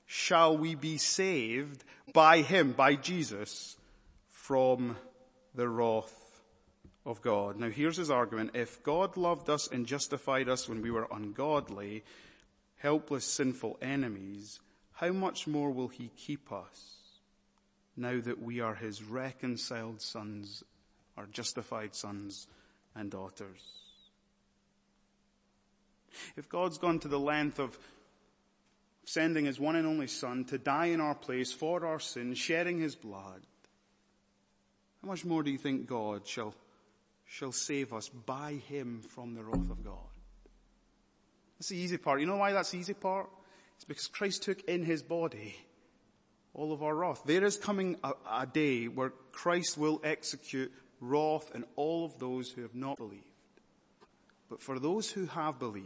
shall 0.06 0.56
we 0.56 0.74
be 0.74 0.96
saved 0.96 1.84
by 2.12 2.40
Him, 2.40 2.72
by 2.72 2.96
Jesus, 2.96 3.76
from 4.44 4.94
the 5.54 5.66
wrath 5.66 6.42
of 7.06 7.22
God. 7.22 7.58
Now 7.58 7.70
here's 7.70 7.96
his 7.96 8.10
argument. 8.10 8.50
If 8.52 8.82
God 8.82 9.16
loved 9.16 9.48
us 9.48 9.68
and 9.68 9.86
justified 9.86 10.50
us 10.50 10.68
when 10.68 10.82
we 10.82 10.90
were 10.90 11.08
ungodly, 11.10 12.04
helpless, 12.76 13.24
sinful 13.24 13.78
enemies, 13.80 14.60
how 14.92 15.12
much 15.12 15.46
more 15.46 15.70
will 15.70 15.88
he 15.88 16.10
keep 16.18 16.52
us 16.52 16.96
now 17.96 18.20
that 18.20 18.42
we 18.42 18.60
are 18.60 18.74
his 18.74 19.02
reconciled 19.02 20.02
sons, 20.02 20.62
our 21.16 21.24
justified 21.24 21.94
sons 21.94 22.46
and 22.94 23.10
daughters? 23.10 23.62
If 26.36 26.50
God's 26.50 26.76
gone 26.76 26.98
to 26.98 27.08
the 27.08 27.18
length 27.18 27.58
of 27.58 27.78
sending 29.06 29.46
his 29.46 29.58
one 29.58 29.76
and 29.76 29.86
only 29.86 30.06
son 30.06 30.44
to 30.44 30.58
die 30.58 30.86
in 30.86 31.00
our 31.00 31.14
place 31.14 31.50
for 31.50 31.86
our 31.86 31.98
sins, 31.98 32.36
shedding 32.36 32.78
his 32.78 32.94
blood, 32.94 33.40
how 35.04 35.10
much 35.10 35.24
more 35.26 35.42
do 35.42 35.50
you 35.50 35.58
think 35.58 35.86
God 35.86 36.26
shall, 36.26 36.54
shall 37.26 37.52
save 37.52 37.92
us 37.92 38.08
by 38.08 38.54
him 38.68 39.02
from 39.02 39.34
the 39.34 39.44
wrath 39.44 39.70
of 39.70 39.84
God? 39.84 39.98
That's 41.58 41.68
the 41.68 41.76
easy 41.76 41.98
part. 41.98 42.20
You 42.20 42.26
know 42.26 42.36
why 42.36 42.52
that's 42.52 42.70
the 42.70 42.78
easy 42.78 42.94
part? 42.94 43.28
It's 43.76 43.84
because 43.84 44.06
Christ 44.06 44.44
took 44.44 44.62
in 44.62 44.82
his 44.82 45.02
body 45.02 45.56
all 46.54 46.72
of 46.72 46.82
our 46.82 46.94
wrath. 46.94 47.20
There 47.26 47.44
is 47.44 47.58
coming 47.58 47.98
a, 48.02 48.12
a 48.30 48.46
day 48.46 48.86
where 48.86 49.10
Christ 49.30 49.76
will 49.76 50.00
execute 50.02 50.72
wrath 51.00 51.50
in 51.54 51.66
all 51.76 52.06
of 52.06 52.18
those 52.18 52.50
who 52.50 52.62
have 52.62 52.74
not 52.74 52.96
believed. 52.96 53.24
But 54.48 54.62
for 54.62 54.78
those 54.78 55.10
who 55.10 55.26
have 55.26 55.58
believed, 55.58 55.84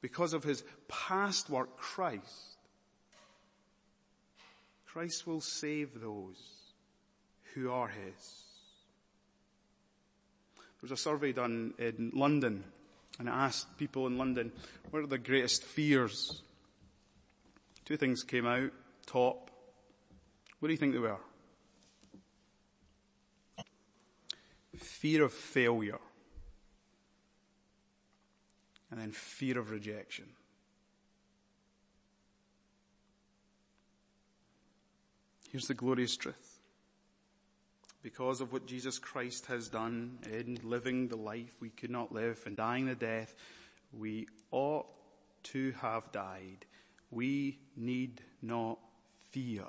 because 0.00 0.32
of 0.32 0.42
his 0.42 0.64
past 0.88 1.48
work, 1.48 1.76
Christ, 1.76 2.56
Christ 4.86 5.28
will 5.28 5.40
save 5.40 6.00
those 6.00 6.59
who 7.54 7.70
are 7.70 7.88
his. 7.88 8.44
There 10.56 10.82
was 10.82 10.92
a 10.92 10.96
survey 10.96 11.32
done 11.32 11.74
in 11.78 12.12
London 12.14 12.64
and 13.18 13.28
it 13.28 13.32
asked 13.32 13.76
people 13.76 14.06
in 14.06 14.16
London, 14.16 14.52
what 14.90 15.02
are 15.02 15.06
the 15.06 15.18
greatest 15.18 15.64
fears 15.64 16.42
Two 17.90 17.96
things 17.96 18.22
came 18.22 18.46
out, 18.46 18.70
top. 19.04 19.50
What 20.60 20.68
do 20.68 20.72
you 20.72 20.78
think 20.78 20.92
they 20.92 21.00
were? 21.00 21.16
Fear 24.76 25.24
of 25.24 25.32
failure. 25.32 25.98
And 28.92 29.00
then 29.00 29.10
fear 29.10 29.58
of 29.58 29.72
rejection. 29.72 30.26
Here's 35.50 35.66
the 35.66 35.74
glorious 35.74 36.16
truth. 36.16 36.49
Because 38.02 38.40
of 38.40 38.52
what 38.52 38.66
Jesus 38.66 38.98
Christ 38.98 39.46
has 39.46 39.68
done 39.68 40.18
in 40.32 40.58
living 40.62 41.08
the 41.08 41.16
life 41.16 41.54
we 41.60 41.70
could 41.70 41.90
not 41.90 42.12
live 42.12 42.40
and 42.46 42.56
dying 42.56 42.86
the 42.86 42.94
death 42.94 43.34
we 43.92 44.26
ought 44.50 44.86
to 45.42 45.72
have 45.80 46.10
died 46.12 46.64
we 47.10 47.58
need 47.76 48.22
not 48.40 48.78
fear 49.30 49.66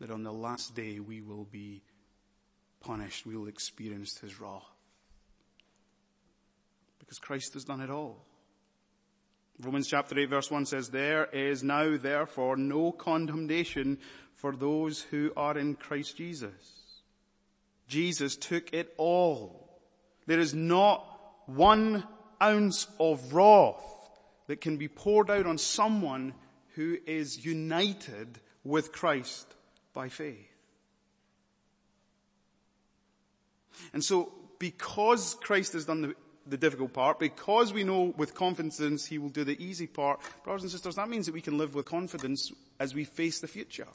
that 0.00 0.10
on 0.10 0.22
the 0.22 0.32
last 0.32 0.74
day 0.74 1.00
we 1.00 1.20
will 1.20 1.44
be 1.44 1.82
punished, 2.80 3.26
we 3.26 3.36
will 3.36 3.48
experience 3.48 4.18
his 4.18 4.38
wrath. 4.38 4.62
Because 6.98 7.18
Christ 7.18 7.54
has 7.54 7.64
done 7.64 7.80
it 7.80 7.90
all. 7.90 8.24
Romans 9.60 9.88
chapter 9.88 10.18
8 10.18 10.28
verse 10.28 10.50
1 10.50 10.66
says, 10.66 10.88
There 10.88 11.26
is 11.26 11.62
now 11.62 11.96
therefore 11.96 12.56
no 12.56 12.92
condemnation 12.92 13.98
for 14.34 14.54
those 14.54 15.00
who 15.02 15.32
are 15.36 15.56
in 15.56 15.74
Christ 15.74 16.16
Jesus. 16.16 16.83
Jesus 17.94 18.34
took 18.34 18.74
it 18.74 18.92
all. 18.96 19.70
There 20.26 20.40
is 20.40 20.52
not 20.52 21.06
one 21.46 22.02
ounce 22.42 22.88
of 22.98 23.32
wrath 23.32 23.84
that 24.48 24.60
can 24.60 24.78
be 24.78 24.88
poured 24.88 25.30
out 25.30 25.46
on 25.46 25.58
someone 25.58 26.34
who 26.74 26.98
is 27.06 27.44
united 27.44 28.40
with 28.64 28.90
Christ 28.90 29.46
by 29.92 30.08
faith. 30.08 30.50
And 33.92 34.02
so, 34.02 34.32
because 34.58 35.36
Christ 35.40 35.74
has 35.74 35.84
done 35.84 36.02
the, 36.02 36.14
the 36.48 36.56
difficult 36.56 36.92
part, 36.92 37.20
because 37.20 37.72
we 37.72 37.84
know 37.84 38.12
with 38.16 38.34
confidence 38.34 39.06
he 39.06 39.18
will 39.18 39.28
do 39.28 39.44
the 39.44 39.64
easy 39.64 39.86
part, 39.86 40.18
brothers 40.42 40.62
and 40.62 40.72
sisters, 40.72 40.96
that 40.96 41.08
means 41.08 41.26
that 41.26 41.32
we 41.32 41.40
can 41.40 41.58
live 41.58 41.76
with 41.76 41.86
confidence 41.86 42.50
as 42.80 42.92
we 42.92 43.04
face 43.04 43.38
the 43.38 43.46
future. 43.46 43.86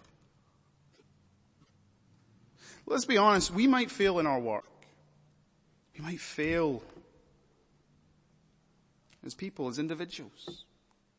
Let's 2.90 3.06
be 3.06 3.18
honest, 3.18 3.54
we 3.54 3.68
might 3.68 3.92
fail 3.92 4.18
in 4.18 4.26
our 4.26 4.40
work. 4.40 4.66
We 5.96 6.04
might 6.04 6.20
fail 6.20 6.82
as 9.24 9.36
people, 9.36 9.68
as 9.68 9.78
individuals. 9.78 10.66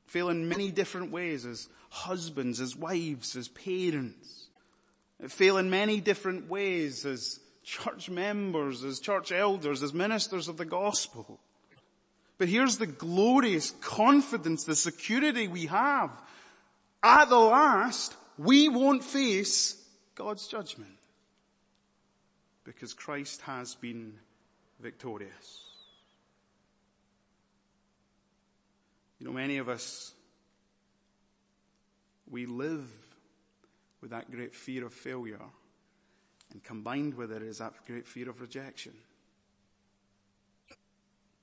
Fail 0.07 0.31
in 0.31 0.49
many 0.49 0.73
different 0.73 1.13
ways 1.13 1.47
as 1.47 1.69
husbands, 1.91 2.61
as 2.61 2.75
wives, 2.75 3.37
as 3.37 3.47
parents. 3.47 4.49
Fail 5.29 5.59
in 5.59 5.71
many 5.71 6.01
different 6.01 6.51
ways 6.51 7.07
as 7.07 7.39
church 7.63 8.11
members, 8.11 8.83
as 8.83 8.99
church 8.99 9.31
elders, 9.31 9.85
as 9.85 9.95
ministers 9.95 10.49
of 10.49 10.57
the 10.57 10.65
gospel. 10.65 11.39
But 12.37 12.49
here's 12.49 12.79
the 12.79 12.87
glorious 12.87 13.71
confidence, 13.81 14.65
the 14.65 14.75
security 14.75 15.47
we 15.47 15.67
have. 15.67 16.11
At 17.01 17.29
the 17.29 17.39
last, 17.39 18.17
we 18.39 18.69
won't 18.69 19.05
face 19.05 19.77
God's 20.17 20.49
judgment. 20.49 21.00
Because 22.71 22.95
Christ 22.95 23.41
has 23.41 23.75
been 23.75 24.15
victorious. 24.79 25.65
You 29.19 29.27
know, 29.27 29.33
many 29.33 29.59
of 29.59 29.69
us, 29.69 30.15
we 32.31 32.47
live 32.47 32.89
with 34.01 34.13
that 34.13 34.31
great 34.31 34.55
fear 34.55 34.87
of 34.87 34.95
failure 34.95 35.41
and 36.53 36.63
combined 36.63 37.15
with 37.15 37.33
it 37.33 37.43
is 37.43 37.59
that 37.59 37.75
great 37.89 38.07
fear 38.07 38.31
of 38.31 38.41
rejection. 38.41 38.93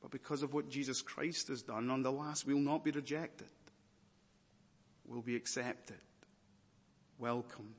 But 0.02 0.12
because 0.12 0.44
of 0.44 0.54
what 0.54 0.70
Jesus 0.70 1.02
Christ 1.02 1.50
has 1.50 1.62
done, 1.62 1.90
on 1.90 2.04
the 2.04 2.12
last 2.12 2.48
we'll 2.48 2.58
not 2.58 2.86
be 2.86 2.92
rejected. 2.92 3.50
We'll 5.06 5.22
be 5.22 5.36
accepted, 5.36 6.00
welcomed, 7.20 7.74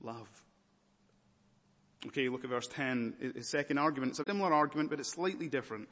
loved. 0.00 0.40
Okay, 2.06 2.28
look 2.28 2.42
at 2.42 2.50
verse 2.50 2.66
10. 2.68 3.32
His 3.36 3.48
second 3.48 3.78
argument, 3.78 4.10
it's 4.10 4.20
a 4.20 4.24
similar 4.26 4.52
argument, 4.52 4.90
but 4.90 4.98
it's 4.98 5.10
slightly 5.10 5.48
different. 5.48 5.88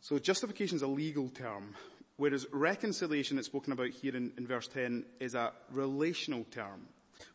So 0.00 0.18
justification 0.18 0.76
is 0.76 0.82
a 0.82 0.86
legal 0.86 1.28
term, 1.28 1.74
whereas 2.16 2.46
reconciliation 2.52 3.36
that's 3.36 3.46
spoken 3.46 3.72
about 3.72 3.90
here 3.90 4.16
in, 4.16 4.32
in 4.36 4.46
verse 4.46 4.68
10 4.68 5.04
is 5.20 5.34
a 5.34 5.52
relational 5.72 6.44
term. 6.50 6.86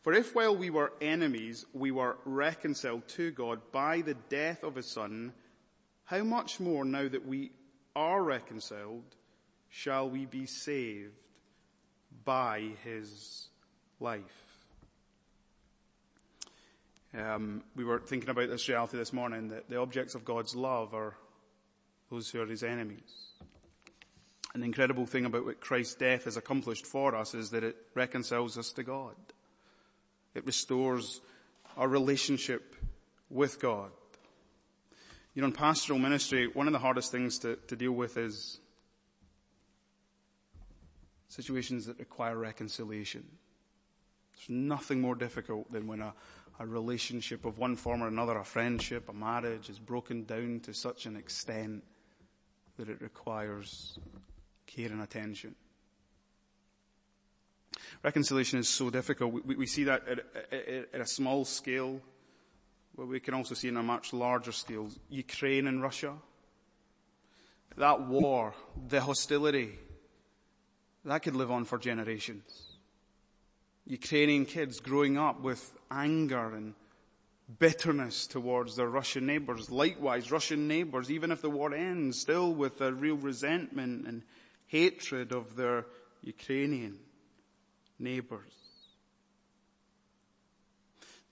For 0.02 0.12
if 0.12 0.34
while 0.34 0.56
we 0.56 0.70
were 0.70 0.92
enemies, 1.00 1.64
we 1.72 1.90
were 1.90 2.18
reconciled 2.24 3.06
to 3.08 3.30
God 3.30 3.60
by 3.72 4.00
the 4.00 4.14
death 4.28 4.62
of 4.62 4.74
his 4.74 4.90
son, 4.90 5.32
how 6.04 6.22
much 6.24 6.60
more 6.60 6.84
now 6.84 7.08
that 7.08 7.26
we 7.26 7.52
are 7.94 8.22
reconciled 8.22 9.04
shall 9.68 10.08
we 10.08 10.24
be 10.24 10.46
saved 10.46 11.12
by 12.24 12.70
his 12.84 13.48
life? 14.00 14.47
Um, 17.16 17.62
we 17.74 17.84
were 17.84 18.00
thinking 18.00 18.28
about 18.28 18.50
this 18.50 18.68
reality 18.68 18.98
this 18.98 19.12
morning 19.12 19.48
that 19.48 19.70
the 19.70 19.78
objects 19.78 20.14
of 20.14 20.24
God's 20.24 20.54
love 20.54 20.92
are 20.94 21.14
those 22.10 22.30
who 22.30 22.42
are 22.42 22.46
his 22.46 22.62
enemies. 22.62 23.32
And 24.52 24.62
the 24.62 24.66
incredible 24.66 25.06
thing 25.06 25.24
about 25.24 25.44
what 25.44 25.60
Christ's 25.60 25.94
death 25.94 26.24
has 26.24 26.36
accomplished 26.36 26.86
for 26.86 27.14
us 27.14 27.34
is 27.34 27.50
that 27.50 27.64
it 27.64 27.76
reconciles 27.94 28.58
us 28.58 28.72
to 28.72 28.82
God. 28.82 29.14
It 30.34 30.44
restores 30.44 31.20
our 31.76 31.88
relationship 31.88 32.74
with 33.30 33.60
God. 33.60 33.90
You 35.34 35.42
know, 35.42 35.48
in 35.48 35.54
pastoral 35.54 35.98
ministry, 35.98 36.46
one 36.46 36.66
of 36.66 36.72
the 36.72 36.78
hardest 36.78 37.12
things 37.12 37.38
to, 37.40 37.56
to 37.68 37.76
deal 37.76 37.92
with 37.92 38.16
is 38.16 38.58
situations 41.28 41.86
that 41.86 41.98
require 41.98 42.36
reconciliation. 42.36 43.24
There's 44.32 44.48
nothing 44.48 45.00
more 45.00 45.14
difficult 45.14 45.70
than 45.70 45.86
when 45.86 46.00
a, 46.00 46.14
a 46.60 46.66
relationship 46.66 47.44
of 47.44 47.58
one 47.58 47.76
form 47.76 48.02
or 48.02 48.08
another, 48.08 48.36
a 48.36 48.44
friendship, 48.44 49.08
a 49.08 49.12
marriage 49.12 49.70
is 49.70 49.78
broken 49.78 50.24
down 50.24 50.60
to 50.60 50.74
such 50.74 51.06
an 51.06 51.16
extent 51.16 51.84
that 52.76 52.88
it 52.88 53.00
requires 53.00 53.98
care 54.66 54.90
and 54.90 55.02
attention. 55.02 55.54
Reconciliation 58.02 58.58
is 58.58 58.68
so 58.68 58.90
difficult. 58.90 59.32
We, 59.32 59.56
we 59.56 59.66
see 59.66 59.84
that 59.84 60.06
at, 60.08 60.18
at, 60.52 60.94
at, 60.94 61.00
a 61.00 61.06
small 61.06 61.44
scale, 61.44 62.00
but 62.96 63.06
we 63.06 63.20
can 63.20 63.34
also 63.34 63.54
see 63.54 63.68
in 63.68 63.76
a 63.76 63.82
much 63.82 64.12
larger 64.12 64.52
scale. 64.52 64.88
Ukraine 65.08 65.66
and 65.66 65.82
Russia. 65.82 66.14
That 67.76 68.06
war, 68.06 68.54
the 68.88 69.00
hostility, 69.00 69.78
that 71.04 71.22
could 71.22 71.36
live 71.36 71.50
on 71.50 71.64
for 71.64 71.78
generations. 71.78 72.67
Ukrainian 73.88 74.44
kids 74.44 74.80
growing 74.80 75.16
up 75.16 75.40
with 75.40 75.74
anger 75.90 76.54
and 76.54 76.74
bitterness 77.58 78.26
towards 78.26 78.76
their 78.76 78.88
Russian 78.88 79.24
neighbors. 79.24 79.70
Likewise, 79.70 80.30
Russian 80.30 80.68
neighbors, 80.68 81.10
even 81.10 81.32
if 81.32 81.40
the 81.40 81.48
war 81.48 81.72
ends, 81.72 82.20
still 82.20 82.52
with 82.52 82.82
a 82.82 82.92
real 82.92 83.16
resentment 83.16 84.06
and 84.06 84.22
hatred 84.66 85.32
of 85.32 85.56
their 85.56 85.86
Ukrainian 86.22 86.98
neighbors. 87.98 88.52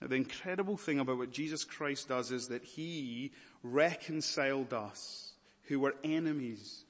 Now 0.01 0.07
the 0.07 0.15
incredible 0.15 0.77
thing 0.77 0.99
about 0.99 1.19
what 1.19 1.31
Jesus 1.31 1.63
Christ 1.63 2.07
does 2.07 2.31
is 2.31 2.47
that 2.47 2.63
He 2.63 3.31
reconciled 3.61 4.73
us 4.73 5.33
who 5.63 5.79
were 5.79 5.95
enemies 6.03 6.85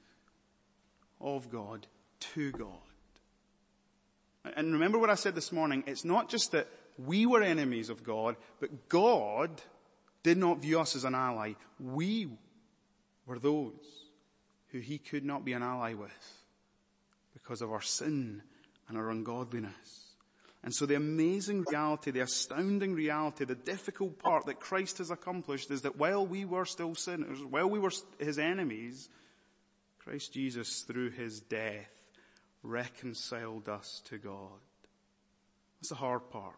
of 1.20 1.50
God 1.50 1.86
to 2.34 2.52
God. 2.52 2.87
And 4.56 4.72
remember 4.72 4.98
what 4.98 5.10
I 5.10 5.14
said 5.14 5.34
this 5.34 5.52
morning, 5.52 5.84
it's 5.86 6.04
not 6.04 6.28
just 6.28 6.52
that 6.52 6.68
we 6.98 7.26
were 7.26 7.42
enemies 7.42 7.90
of 7.90 8.04
God, 8.04 8.36
but 8.60 8.88
God 8.88 9.50
did 10.22 10.38
not 10.38 10.60
view 10.60 10.80
us 10.80 10.96
as 10.96 11.04
an 11.04 11.14
ally. 11.14 11.54
We 11.78 12.28
were 13.26 13.38
those 13.38 13.72
who 14.68 14.78
he 14.78 14.98
could 14.98 15.24
not 15.24 15.44
be 15.44 15.52
an 15.52 15.62
ally 15.62 15.94
with 15.94 16.42
because 17.32 17.62
of 17.62 17.72
our 17.72 17.82
sin 17.82 18.42
and 18.88 18.98
our 18.98 19.10
ungodliness. 19.10 20.08
And 20.64 20.74
so 20.74 20.86
the 20.86 20.96
amazing 20.96 21.64
reality, 21.70 22.10
the 22.10 22.20
astounding 22.20 22.94
reality, 22.94 23.44
the 23.44 23.54
difficult 23.54 24.18
part 24.18 24.46
that 24.46 24.60
Christ 24.60 24.98
has 24.98 25.10
accomplished 25.10 25.70
is 25.70 25.82
that 25.82 25.96
while 25.96 26.26
we 26.26 26.44
were 26.44 26.64
still 26.64 26.94
sinners, 26.94 27.42
while 27.42 27.70
we 27.70 27.78
were 27.78 27.92
his 28.18 28.38
enemies, 28.38 29.08
Christ 30.00 30.32
Jesus 30.32 30.82
through 30.82 31.10
his 31.10 31.40
death 31.40 31.97
reconciled 32.68 33.68
us 33.68 34.02
to 34.06 34.18
God. 34.18 34.60
That's 35.80 35.88
the 35.88 35.94
hard 35.94 36.30
part. 36.30 36.56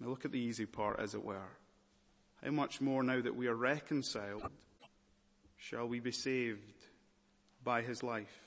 Now 0.00 0.08
look 0.08 0.24
at 0.24 0.32
the 0.32 0.40
easy 0.40 0.66
part 0.66 1.00
as 1.00 1.14
it 1.14 1.24
were. 1.24 1.50
How 2.42 2.50
much 2.50 2.80
more 2.80 3.02
now 3.02 3.20
that 3.20 3.36
we 3.36 3.48
are 3.48 3.54
reconciled 3.54 4.50
shall 5.56 5.86
we 5.86 6.00
be 6.00 6.12
saved 6.12 6.86
by 7.64 7.82
his 7.82 8.02
life? 8.02 8.40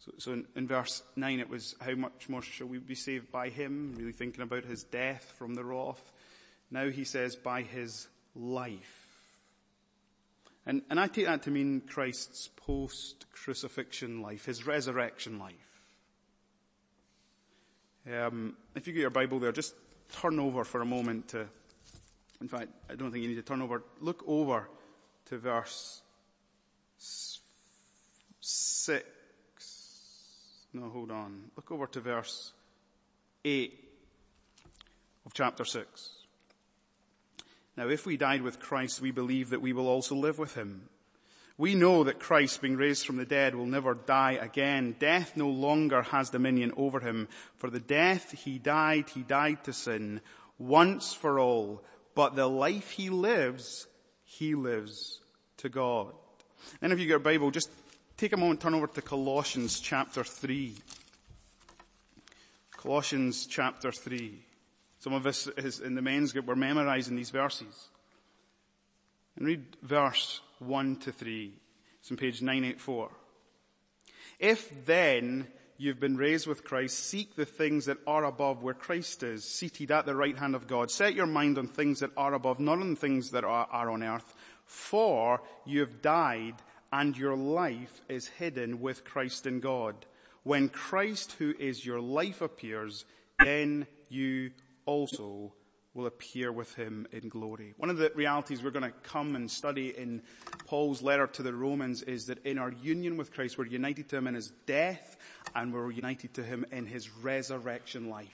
So, 0.00 0.12
so 0.18 0.32
in, 0.32 0.46
in, 0.56 0.66
verse 0.66 1.02
9 1.14 1.38
it 1.38 1.48
was 1.48 1.76
how 1.80 1.94
much 1.94 2.28
more 2.28 2.42
shall 2.42 2.66
we 2.66 2.78
be 2.78 2.94
saved 2.94 3.30
by 3.30 3.50
him, 3.50 3.94
really 3.96 4.12
thinking 4.12 4.42
about 4.42 4.64
his 4.64 4.82
death 4.82 5.32
from 5.38 5.54
the 5.54 5.64
wrath. 5.64 6.10
Now 6.70 6.88
he 6.88 7.04
says 7.04 7.36
by 7.36 7.62
his 7.62 8.08
life. 8.34 9.01
And, 10.64 10.82
and 10.90 11.00
I 11.00 11.08
take 11.08 11.26
that 11.26 11.42
to 11.42 11.50
mean 11.50 11.80
Christ's 11.80 12.48
post-crucifixion 12.56 14.22
life, 14.22 14.44
his 14.44 14.64
resurrection 14.66 15.38
life. 15.38 15.54
Um, 18.10 18.56
if 18.74 18.86
you 18.86 18.92
get 18.92 19.00
your 19.00 19.10
Bible 19.10 19.38
there, 19.40 19.52
just 19.52 19.74
turn 20.20 20.38
over 20.38 20.64
for 20.64 20.80
a 20.80 20.84
moment 20.84 21.28
to, 21.28 21.48
in 22.40 22.48
fact, 22.48 22.68
I 22.88 22.94
don't 22.94 23.10
think 23.10 23.22
you 23.22 23.28
need 23.28 23.36
to 23.36 23.42
turn 23.42 23.62
over. 23.62 23.82
Look 24.00 24.22
over 24.26 24.68
to 25.26 25.38
verse 25.38 26.02
six. 28.40 29.04
No, 30.72 30.88
hold 30.88 31.10
on. 31.10 31.50
Look 31.56 31.70
over 31.72 31.86
to 31.88 32.00
verse 32.00 32.52
eight 33.44 33.78
of 35.26 35.34
chapter 35.34 35.64
six. 35.64 36.21
Now 37.76 37.88
if 37.88 38.04
we 38.06 38.16
died 38.16 38.42
with 38.42 38.60
Christ, 38.60 39.00
we 39.00 39.10
believe 39.10 39.50
that 39.50 39.62
we 39.62 39.72
will 39.72 39.88
also 39.88 40.14
live 40.14 40.38
with 40.38 40.54
him. 40.54 40.88
We 41.58 41.74
know 41.74 42.04
that 42.04 42.18
Christ, 42.18 42.62
being 42.62 42.76
raised 42.76 43.06
from 43.06 43.18
the 43.18 43.24
dead, 43.24 43.54
will 43.54 43.66
never 43.66 43.94
die 43.94 44.32
again. 44.32 44.96
Death 44.98 45.36
no 45.36 45.48
longer 45.48 46.02
has 46.02 46.30
dominion 46.30 46.72
over 46.76 47.00
him. 47.00 47.28
For 47.56 47.70
the 47.70 47.80
death 47.80 48.32
he 48.32 48.58
died, 48.58 49.10
he 49.10 49.22
died 49.22 49.64
to 49.64 49.72
sin 49.72 50.22
once 50.58 51.12
for 51.12 51.38
all. 51.38 51.84
But 52.14 52.36
the 52.36 52.48
life 52.48 52.90
he 52.90 53.10
lives, 53.10 53.86
he 54.24 54.54
lives 54.54 55.20
to 55.58 55.68
God. 55.68 56.14
Then 56.80 56.92
if 56.92 56.98
you 56.98 57.06
get 57.06 57.16
a 57.16 57.20
Bible, 57.20 57.50
just 57.50 57.70
take 58.16 58.32
a 58.32 58.36
moment, 58.36 58.60
turn 58.60 58.74
over 58.74 58.86
to 58.86 59.02
Colossians 59.02 59.78
chapter 59.78 60.24
3. 60.24 60.74
Colossians 62.76 63.46
chapter 63.46 63.92
3. 63.92 64.44
Some 65.02 65.14
of 65.14 65.26
us 65.26 65.48
in 65.80 65.96
the 65.96 66.00
men's 66.00 66.32
group 66.32 66.46
were 66.46 66.54
memorizing 66.54 67.16
these 67.16 67.30
verses. 67.30 67.88
And 69.34 69.44
read 69.44 69.76
verse 69.82 70.40
1 70.60 70.96
to 71.00 71.10
3. 71.10 71.52
It's 71.98 72.10
on 72.12 72.16
page 72.16 72.40
984. 72.40 73.10
If 74.38 74.86
then 74.86 75.48
you've 75.76 75.98
been 75.98 76.16
raised 76.16 76.46
with 76.46 76.62
Christ, 76.62 77.00
seek 77.00 77.34
the 77.34 77.44
things 77.44 77.86
that 77.86 77.98
are 78.06 78.24
above 78.24 78.62
where 78.62 78.74
Christ 78.74 79.24
is, 79.24 79.44
seated 79.44 79.90
at 79.90 80.06
the 80.06 80.14
right 80.14 80.38
hand 80.38 80.54
of 80.54 80.68
God. 80.68 80.88
Set 80.88 81.14
your 81.14 81.26
mind 81.26 81.58
on 81.58 81.66
things 81.66 81.98
that 81.98 82.12
are 82.16 82.34
above, 82.34 82.60
not 82.60 82.78
on 82.78 82.94
things 82.94 83.32
that 83.32 83.42
are, 83.42 83.66
are 83.72 83.90
on 83.90 84.04
earth. 84.04 84.36
For 84.66 85.42
you 85.66 85.80
have 85.80 86.00
died 86.00 86.54
and 86.92 87.18
your 87.18 87.34
life 87.34 88.02
is 88.08 88.28
hidden 88.28 88.80
with 88.80 89.04
Christ 89.04 89.48
in 89.48 89.58
God. 89.58 89.96
When 90.44 90.68
Christ 90.68 91.32
who 91.40 91.54
is 91.58 91.84
your 91.84 92.00
life 92.00 92.40
appears, 92.40 93.04
then 93.40 93.88
you 94.08 94.52
also 94.86 95.52
will 95.94 96.06
appear 96.06 96.50
with 96.50 96.74
him 96.74 97.06
in 97.12 97.28
glory. 97.28 97.74
One 97.76 97.90
of 97.90 97.98
the 97.98 98.10
realities 98.14 98.62
we're 98.62 98.70
going 98.70 98.90
to 98.90 98.98
come 99.02 99.36
and 99.36 99.50
study 99.50 99.88
in 99.88 100.22
Paul's 100.66 101.02
letter 101.02 101.26
to 101.26 101.42
the 101.42 101.52
Romans 101.52 102.02
is 102.02 102.26
that 102.26 102.44
in 102.46 102.58
our 102.58 102.72
union 102.72 103.18
with 103.18 103.32
Christ, 103.32 103.58
we're 103.58 103.66
united 103.66 104.08
to 104.08 104.16
him 104.16 104.26
in 104.26 104.34
his 104.34 104.52
death 104.66 105.16
and 105.54 105.72
we're 105.72 105.90
united 105.90 106.34
to 106.34 106.42
him 106.42 106.64
in 106.72 106.86
his 106.86 107.10
resurrection 107.10 108.08
life. 108.08 108.28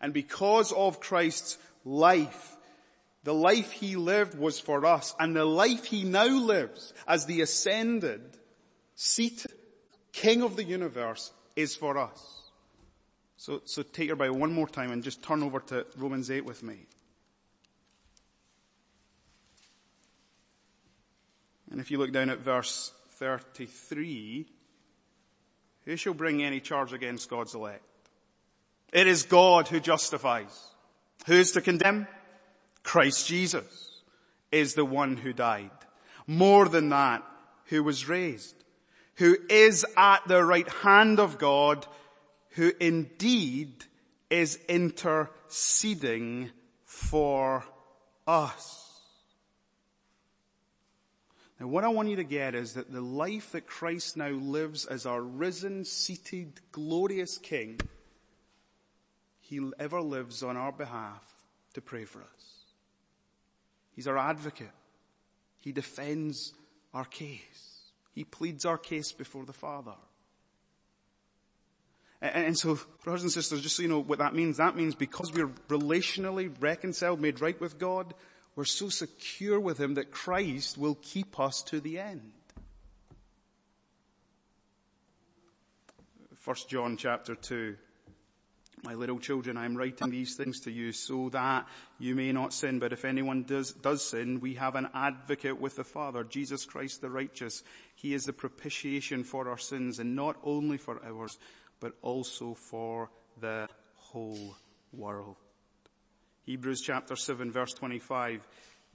And 0.00 0.14
because 0.14 0.72
of 0.72 1.00
Christ's 1.00 1.58
life, 1.84 2.56
the 3.24 3.34
life 3.34 3.72
he 3.72 3.96
lived 3.96 4.38
was 4.38 4.58
for 4.58 4.86
us 4.86 5.14
and 5.18 5.36
the 5.36 5.44
life 5.44 5.84
he 5.84 6.04
now 6.04 6.28
lives 6.28 6.94
as 7.06 7.26
the 7.26 7.42
ascended, 7.42 8.22
seated 8.94 9.52
King 10.12 10.42
of 10.42 10.56
the 10.56 10.64
universe 10.64 11.32
is 11.54 11.76
for 11.76 11.96
us. 11.96 12.37
So, 13.38 13.62
so 13.64 13.84
take 13.84 14.08
your 14.08 14.16
Bible 14.16 14.36
one 14.36 14.52
more 14.52 14.66
time 14.66 14.90
and 14.90 15.02
just 15.02 15.22
turn 15.22 15.44
over 15.44 15.60
to 15.60 15.86
Romans 15.96 16.28
8 16.28 16.44
with 16.44 16.64
me. 16.64 16.86
And 21.70 21.80
if 21.80 21.92
you 21.92 21.98
look 21.98 22.10
down 22.12 22.30
at 22.30 22.40
verse 22.40 22.92
33, 23.12 24.44
who 25.84 25.96
shall 25.96 26.14
bring 26.14 26.42
any 26.42 26.58
charge 26.58 26.92
against 26.92 27.30
God's 27.30 27.54
elect? 27.54 27.84
It 28.92 29.06
is 29.06 29.22
God 29.22 29.68
who 29.68 29.78
justifies. 29.78 30.74
Who 31.26 31.34
is 31.34 31.52
to 31.52 31.60
condemn? 31.60 32.08
Christ 32.82 33.28
Jesus 33.28 34.02
is 34.50 34.74
the 34.74 34.84
one 34.84 35.16
who 35.16 35.32
died. 35.32 35.70
More 36.26 36.68
than 36.68 36.88
that, 36.88 37.22
who 37.66 37.84
was 37.84 38.08
raised, 38.08 38.56
who 39.16 39.36
is 39.48 39.86
at 39.96 40.26
the 40.26 40.44
right 40.44 40.68
hand 40.68 41.20
of 41.20 41.38
God, 41.38 41.86
who 42.58 42.72
indeed 42.80 43.84
is 44.30 44.58
interceding 44.68 46.50
for 46.84 47.64
us. 48.26 49.00
Now 51.60 51.68
what 51.68 51.84
I 51.84 51.88
want 51.88 52.08
you 52.08 52.16
to 52.16 52.24
get 52.24 52.56
is 52.56 52.74
that 52.74 52.92
the 52.92 53.00
life 53.00 53.52
that 53.52 53.68
Christ 53.68 54.16
now 54.16 54.30
lives 54.30 54.86
as 54.86 55.06
our 55.06 55.22
risen, 55.22 55.84
seated, 55.84 56.60
glorious 56.72 57.38
King, 57.38 57.78
He 59.40 59.60
ever 59.78 60.00
lives 60.00 60.42
on 60.42 60.56
our 60.56 60.72
behalf 60.72 61.22
to 61.74 61.80
pray 61.80 62.06
for 62.06 62.22
us. 62.22 62.64
He's 63.94 64.08
our 64.08 64.18
advocate. 64.18 64.66
He 65.58 65.70
defends 65.70 66.54
our 66.92 67.04
case. 67.04 67.92
He 68.16 68.24
pleads 68.24 68.64
our 68.64 68.78
case 68.78 69.12
before 69.12 69.44
the 69.44 69.52
Father. 69.52 69.94
And 72.20 72.58
so, 72.58 72.78
brothers 73.04 73.22
and 73.22 73.30
sisters, 73.30 73.62
just 73.62 73.76
so 73.76 73.82
you 73.82 73.88
know 73.88 74.02
what 74.02 74.18
that 74.18 74.34
means, 74.34 74.56
that 74.56 74.74
means 74.74 74.96
because 74.96 75.32
we're 75.32 75.52
relationally 75.68 76.52
reconciled, 76.60 77.20
made 77.20 77.40
right 77.40 77.60
with 77.60 77.78
God, 77.78 78.12
we're 78.56 78.64
so 78.64 78.88
secure 78.88 79.60
with 79.60 79.78
Him 79.78 79.94
that 79.94 80.10
Christ 80.10 80.76
will 80.76 80.96
keep 81.00 81.38
us 81.38 81.62
to 81.64 81.78
the 81.80 82.00
end. 82.00 82.32
First 86.34 86.68
John 86.68 86.96
chapter 86.96 87.36
2. 87.36 87.76
My 88.84 88.94
little 88.94 89.18
children, 89.18 89.56
I 89.56 89.64
am 89.64 89.76
writing 89.76 90.10
these 90.10 90.34
things 90.36 90.60
to 90.60 90.70
you 90.70 90.92
so 90.92 91.28
that 91.30 91.66
you 91.98 92.14
may 92.14 92.32
not 92.32 92.52
sin. 92.52 92.78
But 92.78 92.92
if 92.92 93.04
anyone 93.04 93.42
does, 93.42 93.72
does 93.72 94.04
sin, 94.04 94.40
we 94.40 94.54
have 94.54 94.76
an 94.76 94.88
advocate 94.94 95.60
with 95.60 95.76
the 95.76 95.84
Father, 95.84 96.24
Jesus 96.24 96.64
Christ 96.64 97.00
the 97.00 97.10
righteous. 97.10 97.62
He 97.96 98.14
is 98.14 98.24
the 98.24 98.32
propitiation 98.32 99.24
for 99.24 99.48
our 99.48 99.58
sins 99.58 99.98
and 99.98 100.14
not 100.14 100.36
only 100.44 100.78
for 100.78 101.04
ours, 101.04 101.38
but 101.80 101.92
also 102.02 102.54
for 102.54 103.10
the 103.40 103.68
whole 103.96 104.56
world. 104.92 105.36
Hebrews 106.44 106.80
chapter 106.80 107.14
7 107.14 107.52
verse 107.52 107.74
25. 107.74 108.46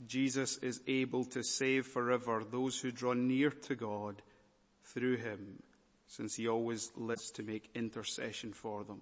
Jesus 0.07 0.57
is 0.57 0.81
able 0.87 1.23
to 1.25 1.43
save 1.43 1.85
forever 1.85 2.43
those 2.43 2.79
who 2.79 2.91
draw 2.91 3.13
near 3.13 3.51
to 3.51 3.75
God 3.75 4.21
through 4.83 5.17
him, 5.17 5.61
since 6.07 6.35
he 6.35 6.47
always 6.47 6.91
lives 6.95 7.31
to 7.31 7.43
make 7.43 7.69
intercession 7.75 8.53
for 8.53 8.83
them. 8.83 9.01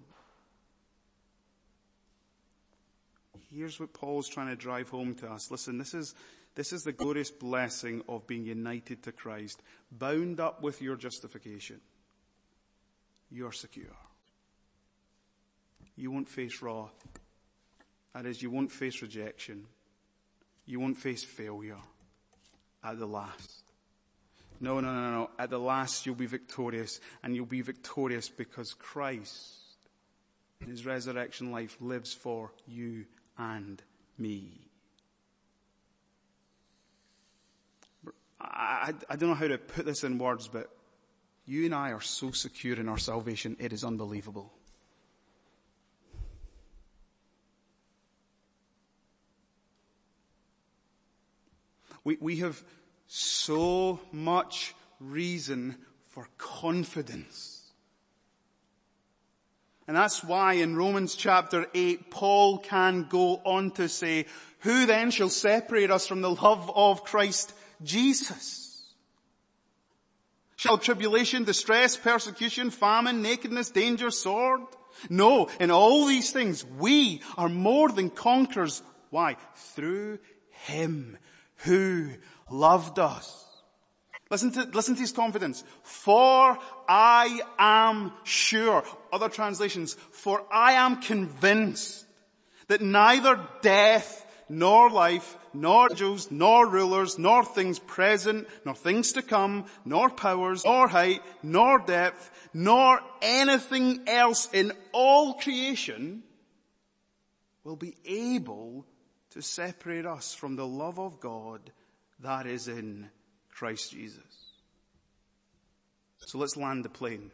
Here's 3.53 3.79
what 3.79 3.93
Paul's 3.93 4.29
trying 4.29 4.47
to 4.47 4.55
drive 4.55 4.89
home 4.89 5.15
to 5.15 5.29
us. 5.29 5.51
Listen, 5.51 5.77
this 5.77 5.93
is, 5.93 6.15
this 6.55 6.71
is 6.71 6.83
the 6.83 6.93
glorious 6.93 7.31
blessing 7.31 8.01
of 8.07 8.27
being 8.27 8.45
united 8.45 9.03
to 9.03 9.11
Christ, 9.11 9.61
bound 9.91 10.39
up 10.39 10.61
with 10.61 10.81
your 10.81 10.95
justification. 10.95 11.81
You're 13.31 13.53
secure. 13.53 13.85
You 15.95 16.11
won't 16.11 16.27
face 16.27 16.61
wrath. 16.61 17.07
That 18.13 18.25
is, 18.25 18.41
you 18.41 18.49
won't 18.49 18.71
face 18.71 19.01
rejection. 19.01 19.65
You 20.65 20.79
won't 20.79 20.97
face 20.97 21.23
failure 21.23 21.77
at 22.83 22.99
the 22.99 23.05
last. 23.05 23.63
No, 24.59 24.79
no, 24.79 24.93
no, 24.93 25.11
no. 25.11 25.29
At 25.39 25.49
the 25.49 25.59
last 25.59 26.05
you'll 26.05 26.15
be 26.15 26.27
victorious 26.27 26.99
and 27.23 27.35
you'll 27.35 27.45
be 27.45 27.61
victorious 27.61 28.29
because 28.29 28.73
Christ 28.73 29.61
in 30.61 30.67
his 30.67 30.85
resurrection 30.85 31.51
life 31.51 31.77
lives 31.79 32.13
for 32.13 32.51
you 32.67 33.05
and 33.37 33.81
me. 34.17 34.67
I, 38.39 38.93
I, 39.09 39.15
don't 39.15 39.29
know 39.29 39.35
how 39.35 39.47
to 39.47 39.57
put 39.57 39.85
this 39.85 40.03
in 40.03 40.17
words, 40.17 40.47
but 40.47 40.69
you 41.51 41.65
and 41.65 41.75
I 41.75 41.91
are 41.91 41.99
so 41.99 42.31
secure 42.31 42.79
in 42.79 42.87
our 42.87 42.97
salvation, 42.97 43.57
it 43.59 43.73
is 43.73 43.83
unbelievable. 43.83 44.53
We, 52.05 52.17
we 52.21 52.37
have 52.37 52.63
so 53.07 53.99
much 54.13 54.73
reason 55.01 55.75
for 56.11 56.25
confidence. 56.37 57.73
And 59.89 59.97
that's 59.97 60.23
why 60.23 60.53
in 60.53 60.77
Romans 60.77 61.15
chapter 61.15 61.67
8, 61.73 62.09
Paul 62.09 62.59
can 62.59 63.07
go 63.09 63.41
on 63.43 63.71
to 63.71 63.89
say, 63.89 64.25
who 64.59 64.85
then 64.85 65.11
shall 65.11 65.29
separate 65.29 65.91
us 65.91 66.07
from 66.07 66.21
the 66.21 66.31
love 66.31 66.71
of 66.73 67.03
Christ 67.03 67.53
Jesus? 67.83 68.70
Shall 70.61 70.77
tribulation, 70.77 71.43
distress, 71.43 71.97
persecution, 71.97 72.69
famine, 72.69 73.23
nakedness, 73.23 73.71
danger, 73.71 74.11
sword? 74.11 74.61
No, 75.09 75.49
in 75.59 75.71
all 75.71 76.05
these 76.05 76.31
things 76.31 76.63
we 76.63 77.23
are 77.35 77.49
more 77.49 77.89
than 77.89 78.11
conquerors. 78.11 78.83
Why? 79.09 79.37
Through 79.55 80.19
Him 80.67 81.17
who 81.63 82.11
loved 82.51 82.99
us. 82.99 83.43
Listen 84.29 84.51
to, 84.51 84.61
listen 84.65 84.93
to 84.93 85.01
his 85.01 85.11
confidence. 85.11 85.63
For 85.81 86.59
I 86.87 87.41
am 87.57 88.13
sure. 88.23 88.83
Other 89.11 89.29
translations. 89.29 89.95
For 90.11 90.45
I 90.53 90.73
am 90.73 91.01
convinced 91.01 92.05
that 92.67 92.81
neither 92.81 93.39
death, 93.63 94.30
nor 94.51 94.89
life, 94.89 95.37
nor 95.53 95.87
angels, 95.89 96.29
nor 96.29 96.67
rulers, 96.67 97.17
nor 97.17 97.43
things 97.45 97.79
present, 97.79 98.47
nor 98.65 98.75
things 98.75 99.13
to 99.13 99.21
come, 99.21 99.65
nor 99.85 100.09
powers, 100.09 100.65
nor 100.65 100.87
height, 100.87 101.21
nor 101.41 101.79
depth, 101.79 102.29
nor 102.53 102.99
anything 103.21 104.01
else 104.07 104.49
in 104.53 104.73
all 104.91 105.35
creation 105.35 106.23
will 107.63 107.75
be 107.75 107.95
able 108.05 108.85
to 109.31 109.41
separate 109.41 110.05
us 110.05 110.33
from 110.33 110.55
the 110.55 110.67
love 110.67 110.99
of 110.99 111.19
God 111.19 111.71
that 112.19 112.45
is 112.45 112.67
in 112.67 113.09
Christ 113.49 113.91
Jesus. 113.91 114.23
So 116.17 116.37
let's 116.37 116.57
land 116.57 116.85
the 116.85 116.89
plane. 116.89 117.31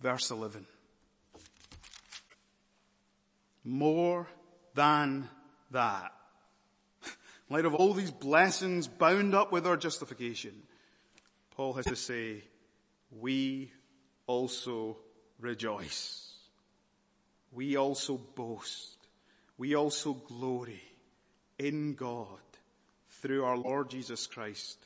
Verse 0.00 0.30
11. 0.30 0.66
More 3.64 4.28
than 4.74 5.28
that. 5.70 6.12
In 7.04 7.56
light 7.56 7.64
of 7.64 7.74
all 7.74 7.92
these 7.92 8.10
blessings 8.10 8.88
bound 8.88 9.34
up 9.34 9.52
with 9.52 9.66
our 9.66 9.76
justification, 9.76 10.62
Paul 11.56 11.74
has 11.74 11.86
to 11.86 11.96
say, 11.96 12.42
we 13.10 13.70
also 14.26 14.96
rejoice. 15.40 16.34
We 17.52 17.76
also 17.76 18.16
boast. 18.16 18.96
We 19.58 19.74
also 19.74 20.12
glory 20.12 20.82
in 21.58 21.94
God 21.94 22.40
through 23.22 23.44
our 23.44 23.56
Lord 23.56 23.88
Jesus 23.90 24.26
Christ, 24.26 24.78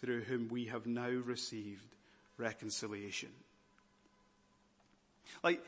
through 0.00 0.22
whom 0.22 0.48
we 0.48 0.64
have 0.66 0.86
now 0.86 1.10
received 1.10 1.94
reconciliation. 2.38 3.28
Like, 5.44 5.64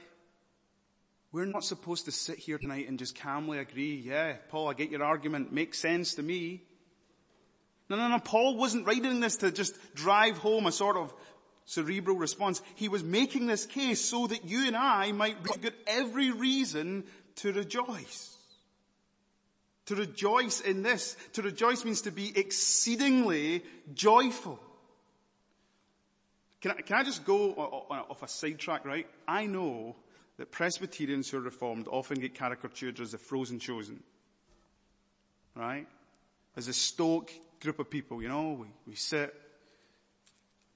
we're 1.32 1.46
not 1.46 1.64
supposed 1.64 2.04
to 2.04 2.12
sit 2.12 2.38
here 2.38 2.58
tonight 2.58 2.88
and 2.88 2.98
just 2.98 3.18
calmly 3.18 3.58
agree, 3.58 3.96
yeah, 3.96 4.34
Paul, 4.50 4.68
I 4.68 4.74
get 4.74 4.90
your 4.90 5.02
argument, 5.02 5.50
makes 5.50 5.78
sense 5.78 6.14
to 6.16 6.22
me. 6.22 6.62
No, 7.88 7.96
no, 7.96 8.08
no, 8.08 8.18
Paul 8.18 8.56
wasn't 8.56 8.86
writing 8.86 9.20
this 9.20 9.36
to 9.38 9.50
just 9.50 9.74
drive 9.94 10.36
home 10.38 10.66
a 10.66 10.72
sort 10.72 10.96
of 10.96 11.12
cerebral 11.64 12.16
response. 12.16 12.60
He 12.74 12.88
was 12.88 13.02
making 13.02 13.46
this 13.46 13.64
case 13.64 14.00
so 14.00 14.26
that 14.26 14.44
you 14.44 14.66
and 14.66 14.76
I 14.76 15.12
might 15.12 15.42
get 15.60 15.74
every 15.86 16.30
reason 16.30 17.04
to 17.36 17.52
rejoice. 17.52 18.36
To 19.86 19.94
rejoice 19.94 20.60
in 20.60 20.82
this. 20.82 21.16
To 21.34 21.42
rejoice 21.42 21.84
means 21.84 22.02
to 22.02 22.10
be 22.10 22.32
exceedingly 22.38 23.64
joyful. 23.94 24.60
Can 26.60 26.72
I, 26.72 26.74
can 26.82 26.96
I 26.96 27.02
just 27.02 27.24
go 27.24 27.52
off 27.52 28.22
a 28.22 28.28
sidetrack, 28.28 28.84
right? 28.84 29.06
I 29.26 29.46
know 29.46 29.96
that 30.38 30.50
Presbyterians 30.50 31.30
who 31.30 31.38
are 31.38 31.42
reformed 31.42 31.88
often 31.88 32.18
get 32.18 32.34
caricatured 32.34 33.00
as 33.00 33.12
the 33.12 33.18
frozen 33.18 33.58
chosen. 33.58 34.02
Right? 35.54 35.86
As 36.56 36.68
a 36.68 36.72
stoic 36.72 37.40
group 37.60 37.78
of 37.78 37.90
people, 37.90 38.22
you 38.22 38.28
know, 38.28 38.52
we, 38.52 38.66
we 38.86 38.94
sit. 38.94 39.34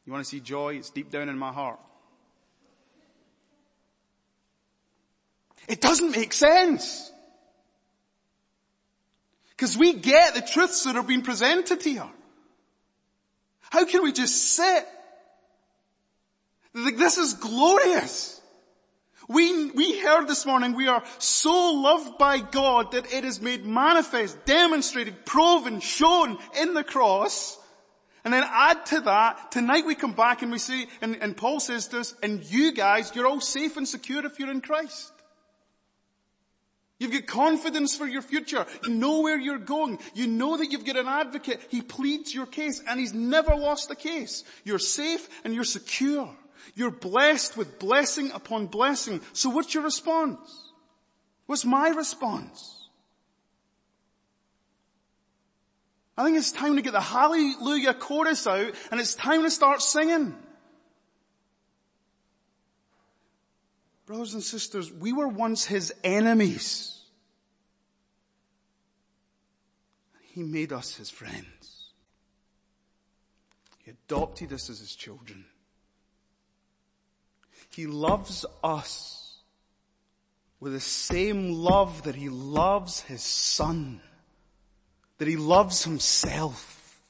You 0.04 0.12
want 0.12 0.24
to 0.24 0.28
see 0.28 0.40
joy? 0.40 0.74
It's 0.74 0.90
deep 0.90 1.10
down 1.10 1.28
in 1.28 1.38
my 1.38 1.52
heart. 1.52 1.80
It 5.68 5.80
doesn't 5.80 6.12
make 6.12 6.32
sense. 6.32 7.10
Because 9.50 9.76
we 9.76 9.94
get 9.94 10.34
the 10.34 10.42
truths 10.42 10.84
that 10.84 10.96
are 10.96 11.02
being 11.02 11.22
presented 11.22 11.82
here. 11.82 12.08
How 13.70 13.84
can 13.84 14.02
we 14.02 14.12
just 14.12 14.54
sit? 14.54 14.86
This 16.72 17.18
is 17.18 17.34
glorious. 17.34 18.35
We, 19.28 19.70
we 19.72 19.98
heard 20.00 20.28
this 20.28 20.46
morning 20.46 20.74
we 20.74 20.86
are 20.86 21.02
so 21.18 21.72
loved 21.72 22.16
by 22.16 22.38
God 22.38 22.92
that 22.92 23.12
it 23.12 23.24
is 23.24 23.40
made 23.40 23.66
manifest, 23.66 24.44
demonstrated, 24.44 25.26
proven, 25.26 25.80
shown 25.80 26.38
in 26.60 26.74
the 26.74 26.84
cross. 26.84 27.58
And 28.24 28.32
then 28.32 28.44
add 28.44 28.86
to 28.86 29.00
that, 29.02 29.52
tonight 29.52 29.86
we 29.86 29.94
come 29.94 30.12
back 30.12 30.42
and 30.42 30.50
we 30.50 30.58
say, 30.58 30.86
and, 31.00 31.16
and 31.20 31.36
Paul 31.36 31.60
says 31.60 31.88
to 31.88 32.00
us, 32.00 32.14
and 32.22 32.44
you 32.44 32.72
guys, 32.72 33.12
you're 33.14 33.26
all 33.26 33.40
safe 33.40 33.76
and 33.76 33.86
secure 33.86 34.24
if 34.24 34.38
you're 34.38 34.50
in 34.50 34.60
Christ. 34.60 35.12
You've 36.98 37.12
got 37.12 37.26
confidence 37.26 37.96
for 37.96 38.06
your 38.06 38.22
future. 38.22 38.64
You 38.84 38.94
know 38.94 39.20
where 39.20 39.38
you're 39.38 39.58
going. 39.58 39.98
You 40.14 40.28
know 40.28 40.56
that 40.56 40.72
you've 40.72 40.86
got 40.86 40.96
an 40.96 41.08
advocate. 41.08 41.60
He 41.68 41.82
pleads 41.82 42.34
your 42.34 42.46
case 42.46 42.82
and 42.88 42.98
he's 42.98 43.12
never 43.12 43.54
lost 43.54 43.88
the 43.88 43.96
case. 43.96 44.44
You're 44.64 44.78
safe 44.78 45.28
and 45.44 45.54
you're 45.54 45.64
secure. 45.64 46.34
You're 46.74 46.90
blessed 46.90 47.56
with 47.56 47.78
blessing 47.78 48.30
upon 48.32 48.66
blessing. 48.66 49.20
So 49.32 49.50
what's 49.50 49.72
your 49.74 49.82
response? 49.82 50.72
What's 51.46 51.64
my 51.64 51.88
response? 51.88 52.88
I 56.18 56.24
think 56.24 56.38
it's 56.38 56.52
time 56.52 56.76
to 56.76 56.82
get 56.82 56.92
the 56.92 57.00
hallelujah 57.00 57.94
chorus 57.94 58.46
out 58.46 58.74
and 58.90 59.00
it's 59.00 59.14
time 59.14 59.42
to 59.42 59.50
start 59.50 59.82
singing. 59.82 60.34
Brothers 64.06 64.34
and 64.34 64.42
sisters, 64.42 64.90
we 64.90 65.12
were 65.12 65.28
once 65.28 65.64
his 65.64 65.92
enemies. 66.04 67.00
He 70.22 70.42
made 70.42 70.72
us 70.72 70.94
his 70.94 71.10
friends. 71.10 71.90
He 73.84 73.90
adopted 73.90 74.52
us 74.52 74.70
as 74.70 74.78
his 74.78 74.94
children. 74.94 75.44
He 77.76 77.86
loves 77.86 78.46
us 78.64 79.36
with 80.60 80.72
the 80.72 80.80
same 80.80 81.52
love 81.52 82.04
that 82.04 82.14
he 82.14 82.30
loves 82.30 83.02
his 83.02 83.22
son, 83.22 84.00
that 85.18 85.28
he 85.28 85.36
loves 85.36 85.84
himself. 85.84 87.02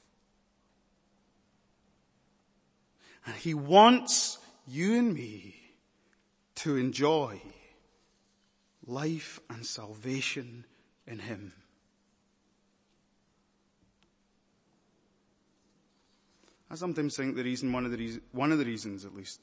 And 3.25 3.33
he 3.35 3.53
wants 3.53 4.39
you 4.67 4.95
and 4.95 5.13
me 5.13 5.55
to 6.55 6.75
enjoy 6.75 7.41
life 8.85 9.39
and 9.49 9.65
salvation 9.65 10.65
in 11.07 11.19
him. 11.19 11.53
I 16.69 16.75
sometimes 16.75 17.15
think 17.15 17.37
the 17.37 17.43
reason, 17.45 17.71
one 17.71 17.85
of 17.85 17.91
the 17.91 17.97
reasons, 17.97 18.23
one 18.33 18.51
of 18.51 18.57
the 18.59 18.65
reasons 18.65 19.05
at 19.05 19.15
least, 19.15 19.39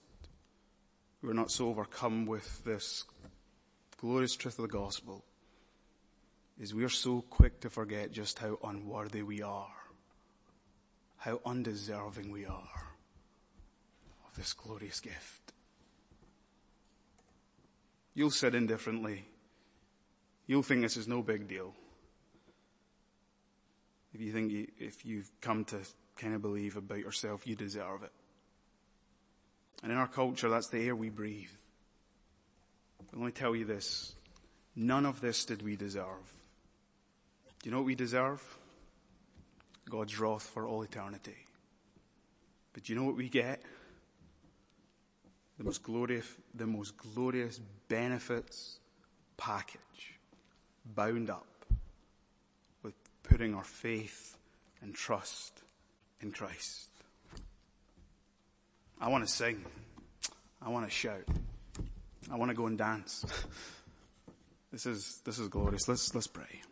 we're 1.25 1.33
not 1.33 1.51
so 1.51 1.69
overcome 1.69 2.27
with 2.27 2.63
this 2.65 3.05
glorious 3.97 4.37
truth 4.37 4.59
of 4.59 4.63
the 4.63 4.69
gospel 4.69 5.25
is 6.61 6.75
we 6.75 6.85
are 6.85 6.91
so 6.91 7.23
quick 7.23 7.61
to 7.61 7.71
forget 7.71 8.13
just 8.13 8.39
how 8.39 8.59
unworthy 8.63 9.23
we 9.23 9.41
are, 9.41 9.73
how 11.17 11.41
undeserving 11.47 12.31
we 12.31 12.45
are 12.45 12.93
of 14.29 14.37
this 14.37 14.53
glorious 14.53 15.01
gift. 15.01 15.53
You'll 18.15 18.31
sit 18.31 18.55
indifferently. 18.55 19.25
You'll 20.47 20.63
think 20.63 20.83
this 20.83 20.99
is 20.99 21.09
no 21.09 21.23
big 21.23 21.49
deal. 21.49 21.75
If 24.13 24.21
you 24.21 24.31
think 24.31 24.53
you, 24.53 24.69
if 24.79 25.07
you've 25.07 25.31
come 25.41 25.65
to 25.65 25.79
kind 26.17 26.35
of 26.35 26.43
believe 26.43 26.77
about 26.77 26.99
yourself, 26.99 27.47
you 27.47 27.57
deserve 27.57 28.03
it. 28.05 28.13
And 29.85 29.93
in 29.93 29.99
our 29.99 30.09
culture, 30.09 30.49
that's 30.49 30.69
the 30.69 30.87
air 30.87 30.97
we 30.97 31.11
breathe. 31.11 31.51
But 33.11 33.21
let 33.21 33.27
me 33.27 33.33
tell 33.33 33.55
you 33.55 33.67
this. 33.67 34.15
None 34.75 35.05
of 35.05 35.21
this 35.21 35.45
did 35.45 35.61
we 35.61 35.77
deserve. 35.77 36.33
Do 37.63 37.69
you 37.69 37.71
know 37.71 37.81
what 37.81 37.87
we 37.87 37.95
deserve? 37.95 38.43
God's 39.91 40.19
wrath 40.19 40.43
for 40.43 40.67
all 40.67 40.83
eternity. 40.83 41.37
But 42.73 42.85
do 42.85 42.95
you 42.95 42.99
know 42.99 43.05
what 43.05 43.15
we 43.15 43.29
get? 43.29 43.61
The 45.59 45.65
most 45.65 45.83
glorious, 45.83 46.27
the 46.55 46.67
most 46.67 46.97
glorious 46.97 47.61
benefits 47.87 48.79
package 49.37 50.19
bound 50.87 51.29
up 51.29 51.67
with 52.83 52.95
putting 53.23 53.55
our 53.55 53.65
faith 53.65 54.39
and 54.81 54.95
trust 54.95 55.61
in 56.23 56.33
Christ. 56.33 56.89
I 59.01 59.09
want 59.09 59.27
to 59.27 59.33
sing. 59.33 59.65
I 60.63 60.71
want 60.71 60.87
to 60.87 60.91
shout. 60.91 61.25
I 62.31 62.37
want 62.37 62.51
to 62.51 62.55
go 62.55 62.67
and 62.67 62.79
dance. 62.79 63.25
This 64.73 64.87
is, 64.87 65.21
this 65.25 65.39
is 65.39 65.47
glorious. 65.47 65.87
Let's, 65.87 66.13
let's 66.17 66.27
pray. 66.27 66.63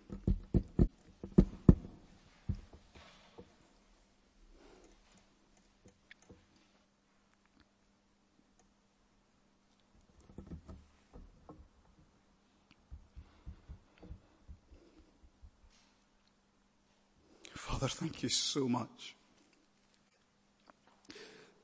Father, 17.54 17.86
thank 17.86 18.22
you 18.24 18.28
so 18.28 18.68
much. 18.68 19.14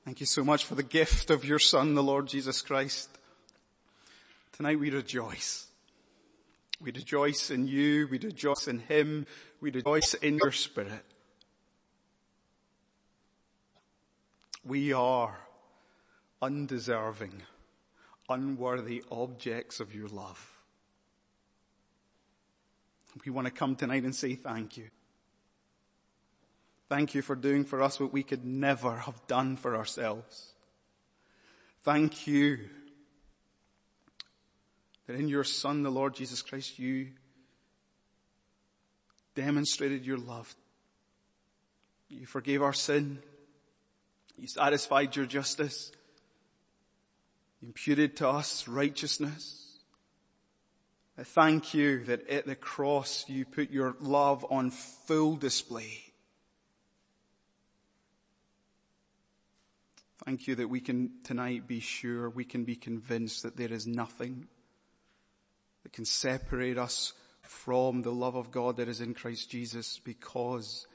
Thank 0.09 0.21
you 0.21 0.27
so 0.27 0.43
much 0.43 0.65
for 0.65 0.75
the 0.75 0.83
gift 0.83 1.29
of 1.29 1.45
your 1.45 1.59
Son, 1.59 1.95
the 1.95 2.03
Lord 2.03 2.29
Jesus 2.29 2.63
Christ. 2.63 3.11
Tonight 4.53 4.79
we 4.79 4.89
rejoice. 4.89 5.67
We 6.81 6.93
rejoice 6.93 7.51
in 7.51 7.69
you. 7.69 8.09
We 8.11 8.19
rejoice 8.19 8.69
in 8.69 8.79
Him. 8.79 9.27
We 9.61 9.71
rejoice 9.71 10.15
in 10.15 10.39
your 10.39 10.53
Spirit. 10.53 11.05
We 14.65 14.95
are 14.95 15.39
undeserving, 16.41 17.43
unworthy 18.31 19.05
objects 19.13 19.79
of 19.79 19.95
your 19.95 20.09
love. 20.09 20.59
We 23.27 23.31
want 23.31 23.47
to 23.47 23.53
come 23.53 23.77
tonight 23.77 24.05
and 24.05 24.15
say 24.15 24.37
thank 24.37 24.79
you. 24.79 24.89
Thank 26.89 27.15
you 27.15 27.21
for 27.21 27.37
doing 27.37 27.65
for 27.65 27.83
us 27.83 28.01
what 28.01 28.13
we 28.13 28.23
could 28.23 28.45
never 28.45 28.97
have 28.97 29.27
done 29.27 29.57
for 29.57 29.77
ourselves. 29.77 30.53
Thank 31.83 32.27
you 32.27 32.61
that 35.07 35.15
in 35.17 35.29
your 35.29 35.45
Son, 35.45 35.83
the 35.83 35.91
Lord 35.91 36.15
Jesus 36.15 36.43
Christ, 36.43 36.79
you 36.79 37.09
demonstrated 39.35 40.05
your 40.05 40.19
love. 40.19 40.55
You 42.09 42.27
forgave 42.27 42.63
our 42.63 42.73
sin. 42.73 43.19
You 44.37 44.49
satisfied 44.49 45.15
your 45.15 45.27
justice. 45.27 45.93
You 47.61 47.69
imputed 47.69 48.17
to 48.19 48.29
us 48.29 48.67
righteousness. 48.67 49.79
I 51.19 51.25
thank 51.25 51.75
you 51.75 52.05
that 52.05 52.29
at 52.31 52.47
the 52.47 52.55
cross 52.55 53.25
you 53.29 53.45
put 53.45 53.71
your 53.71 53.97
love 54.01 54.47
on 54.51 54.71
full 54.71 55.37
display. 55.37 56.08
Thank 60.29 60.47
you 60.47 60.57
that 60.57 60.69
we 60.69 60.81
can 60.81 61.11
tonight 61.25 61.67
be 61.67 61.81
sure, 61.81 62.29
we 62.29 62.45
can 62.45 62.65
be 62.65 62.77
convinced 62.77 63.45
that 63.45 63.57
there 63.57 63.73
is 63.73 63.87
nothing 63.87 64.47
that 65.83 65.95
can 65.95 66.05
separate 66.05 66.77
us 66.77 67.15
from 67.41 68.03
the 68.03 68.11
love 68.11 68.35
of 68.35 68.51
God 68.51 68.77
that 68.77 68.91
is 68.91 69.01
in 69.01 69.15
Christ 69.15 69.49
Jesus 69.49 69.99
because 70.05 70.87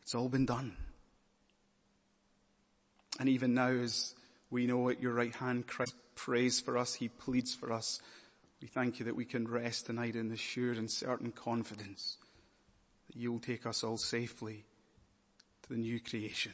it's 0.00 0.14
all 0.14 0.30
been 0.30 0.46
done. 0.46 0.74
And 3.20 3.28
even 3.28 3.52
now 3.52 3.68
as 3.68 4.14
we 4.50 4.66
know 4.66 4.88
at 4.88 5.02
your 5.02 5.12
right 5.12 5.34
hand, 5.34 5.66
Christ 5.66 5.94
prays 6.14 6.60
for 6.60 6.78
us, 6.78 6.94
He 6.94 7.08
pleads 7.08 7.54
for 7.54 7.70
us. 7.70 8.00
We 8.62 8.68
thank 8.68 9.00
you 9.00 9.04
that 9.04 9.16
we 9.16 9.26
can 9.26 9.46
rest 9.46 9.84
tonight 9.84 10.16
in 10.16 10.30
the 10.30 10.38
sure 10.38 10.72
and 10.72 10.90
certain 10.90 11.30
confidence 11.30 12.16
that 13.08 13.16
you 13.16 13.32
will 13.32 13.38
take 13.38 13.66
us 13.66 13.84
all 13.84 13.98
safely 13.98 14.64
to 15.64 15.68
the 15.68 15.78
new 15.78 16.00
creation. 16.00 16.52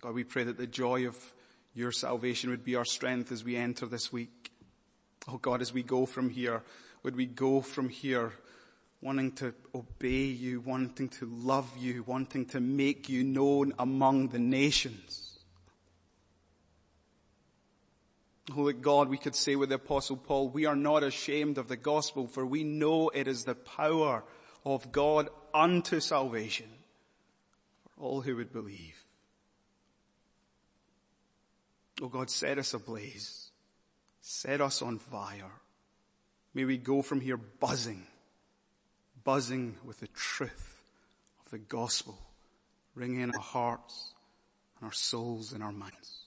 God, 0.00 0.14
we 0.14 0.24
pray 0.24 0.44
that 0.44 0.56
the 0.56 0.66
joy 0.66 1.06
of 1.06 1.16
your 1.74 1.92
salvation 1.92 2.50
would 2.50 2.64
be 2.64 2.76
our 2.76 2.84
strength 2.84 3.30
as 3.30 3.44
we 3.44 3.56
enter 3.56 3.86
this 3.86 4.12
week. 4.12 4.50
Oh 5.28 5.36
God, 5.36 5.60
as 5.60 5.72
we 5.72 5.82
go 5.82 6.06
from 6.06 6.30
here, 6.30 6.62
would 7.02 7.16
we 7.16 7.26
go 7.26 7.60
from 7.60 7.88
here 7.88 8.32
wanting 9.02 9.32
to 9.32 9.54
obey 9.74 10.24
you, 10.24 10.60
wanting 10.60 11.08
to 11.08 11.26
love 11.26 11.70
you, 11.78 12.02
wanting 12.06 12.46
to 12.46 12.60
make 12.60 13.08
you 13.08 13.24
known 13.24 13.72
among 13.78 14.28
the 14.28 14.38
nations. 14.38 15.38
Oh, 18.56 18.66
that 18.66 18.82
God, 18.82 19.08
we 19.08 19.18
could 19.18 19.36
say 19.36 19.54
with 19.54 19.68
the 19.68 19.76
apostle 19.76 20.16
Paul, 20.16 20.48
we 20.48 20.66
are 20.66 20.76
not 20.76 21.04
ashamed 21.04 21.56
of 21.56 21.68
the 21.68 21.76
gospel 21.76 22.26
for 22.26 22.44
we 22.44 22.64
know 22.64 23.08
it 23.10 23.28
is 23.28 23.44
the 23.44 23.54
power 23.54 24.24
of 24.64 24.90
God 24.90 25.28
unto 25.54 26.00
salvation 26.00 26.68
for 27.94 28.04
all 28.04 28.20
who 28.22 28.36
would 28.36 28.52
believe. 28.52 28.99
Oh 32.00 32.08
God, 32.08 32.30
set 32.30 32.58
us 32.58 32.74
ablaze. 32.74 33.50
Set 34.20 34.60
us 34.60 34.82
on 34.82 34.98
fire. 34.98 35.52
May 36.54 36.64
we 36.64 36.78
go 36.78 37.02
from 37.02 37.20
here 37.20 37.36
buzzing, 37.36 38.06
buzzing 39.22 39.76
with 39.84 40.00
the 40.00 40.08
truth 40.08 40.80
of 41.44 41.52
the 41.52 41.58
gospel, 41.58 42.18
ringing 42.94 43.20
in 43.20 43.30
our 43.30 43.40
hearts 43.40 44.14
and 44.78 44.86
our 44.86 44.92
souls 44.92 45.52
and 45.52 45.62
our 45.62 45.72
minds. 45.72 46.26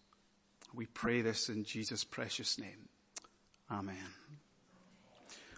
We 0.74 0.86
pray 0.86 1.22
this 1.22 1.50
in 1.50 1.66
Jesus' 1.66 2.04
precious 2.04 2.58
name. 2.58 2.89
Amen. 3.70 4.14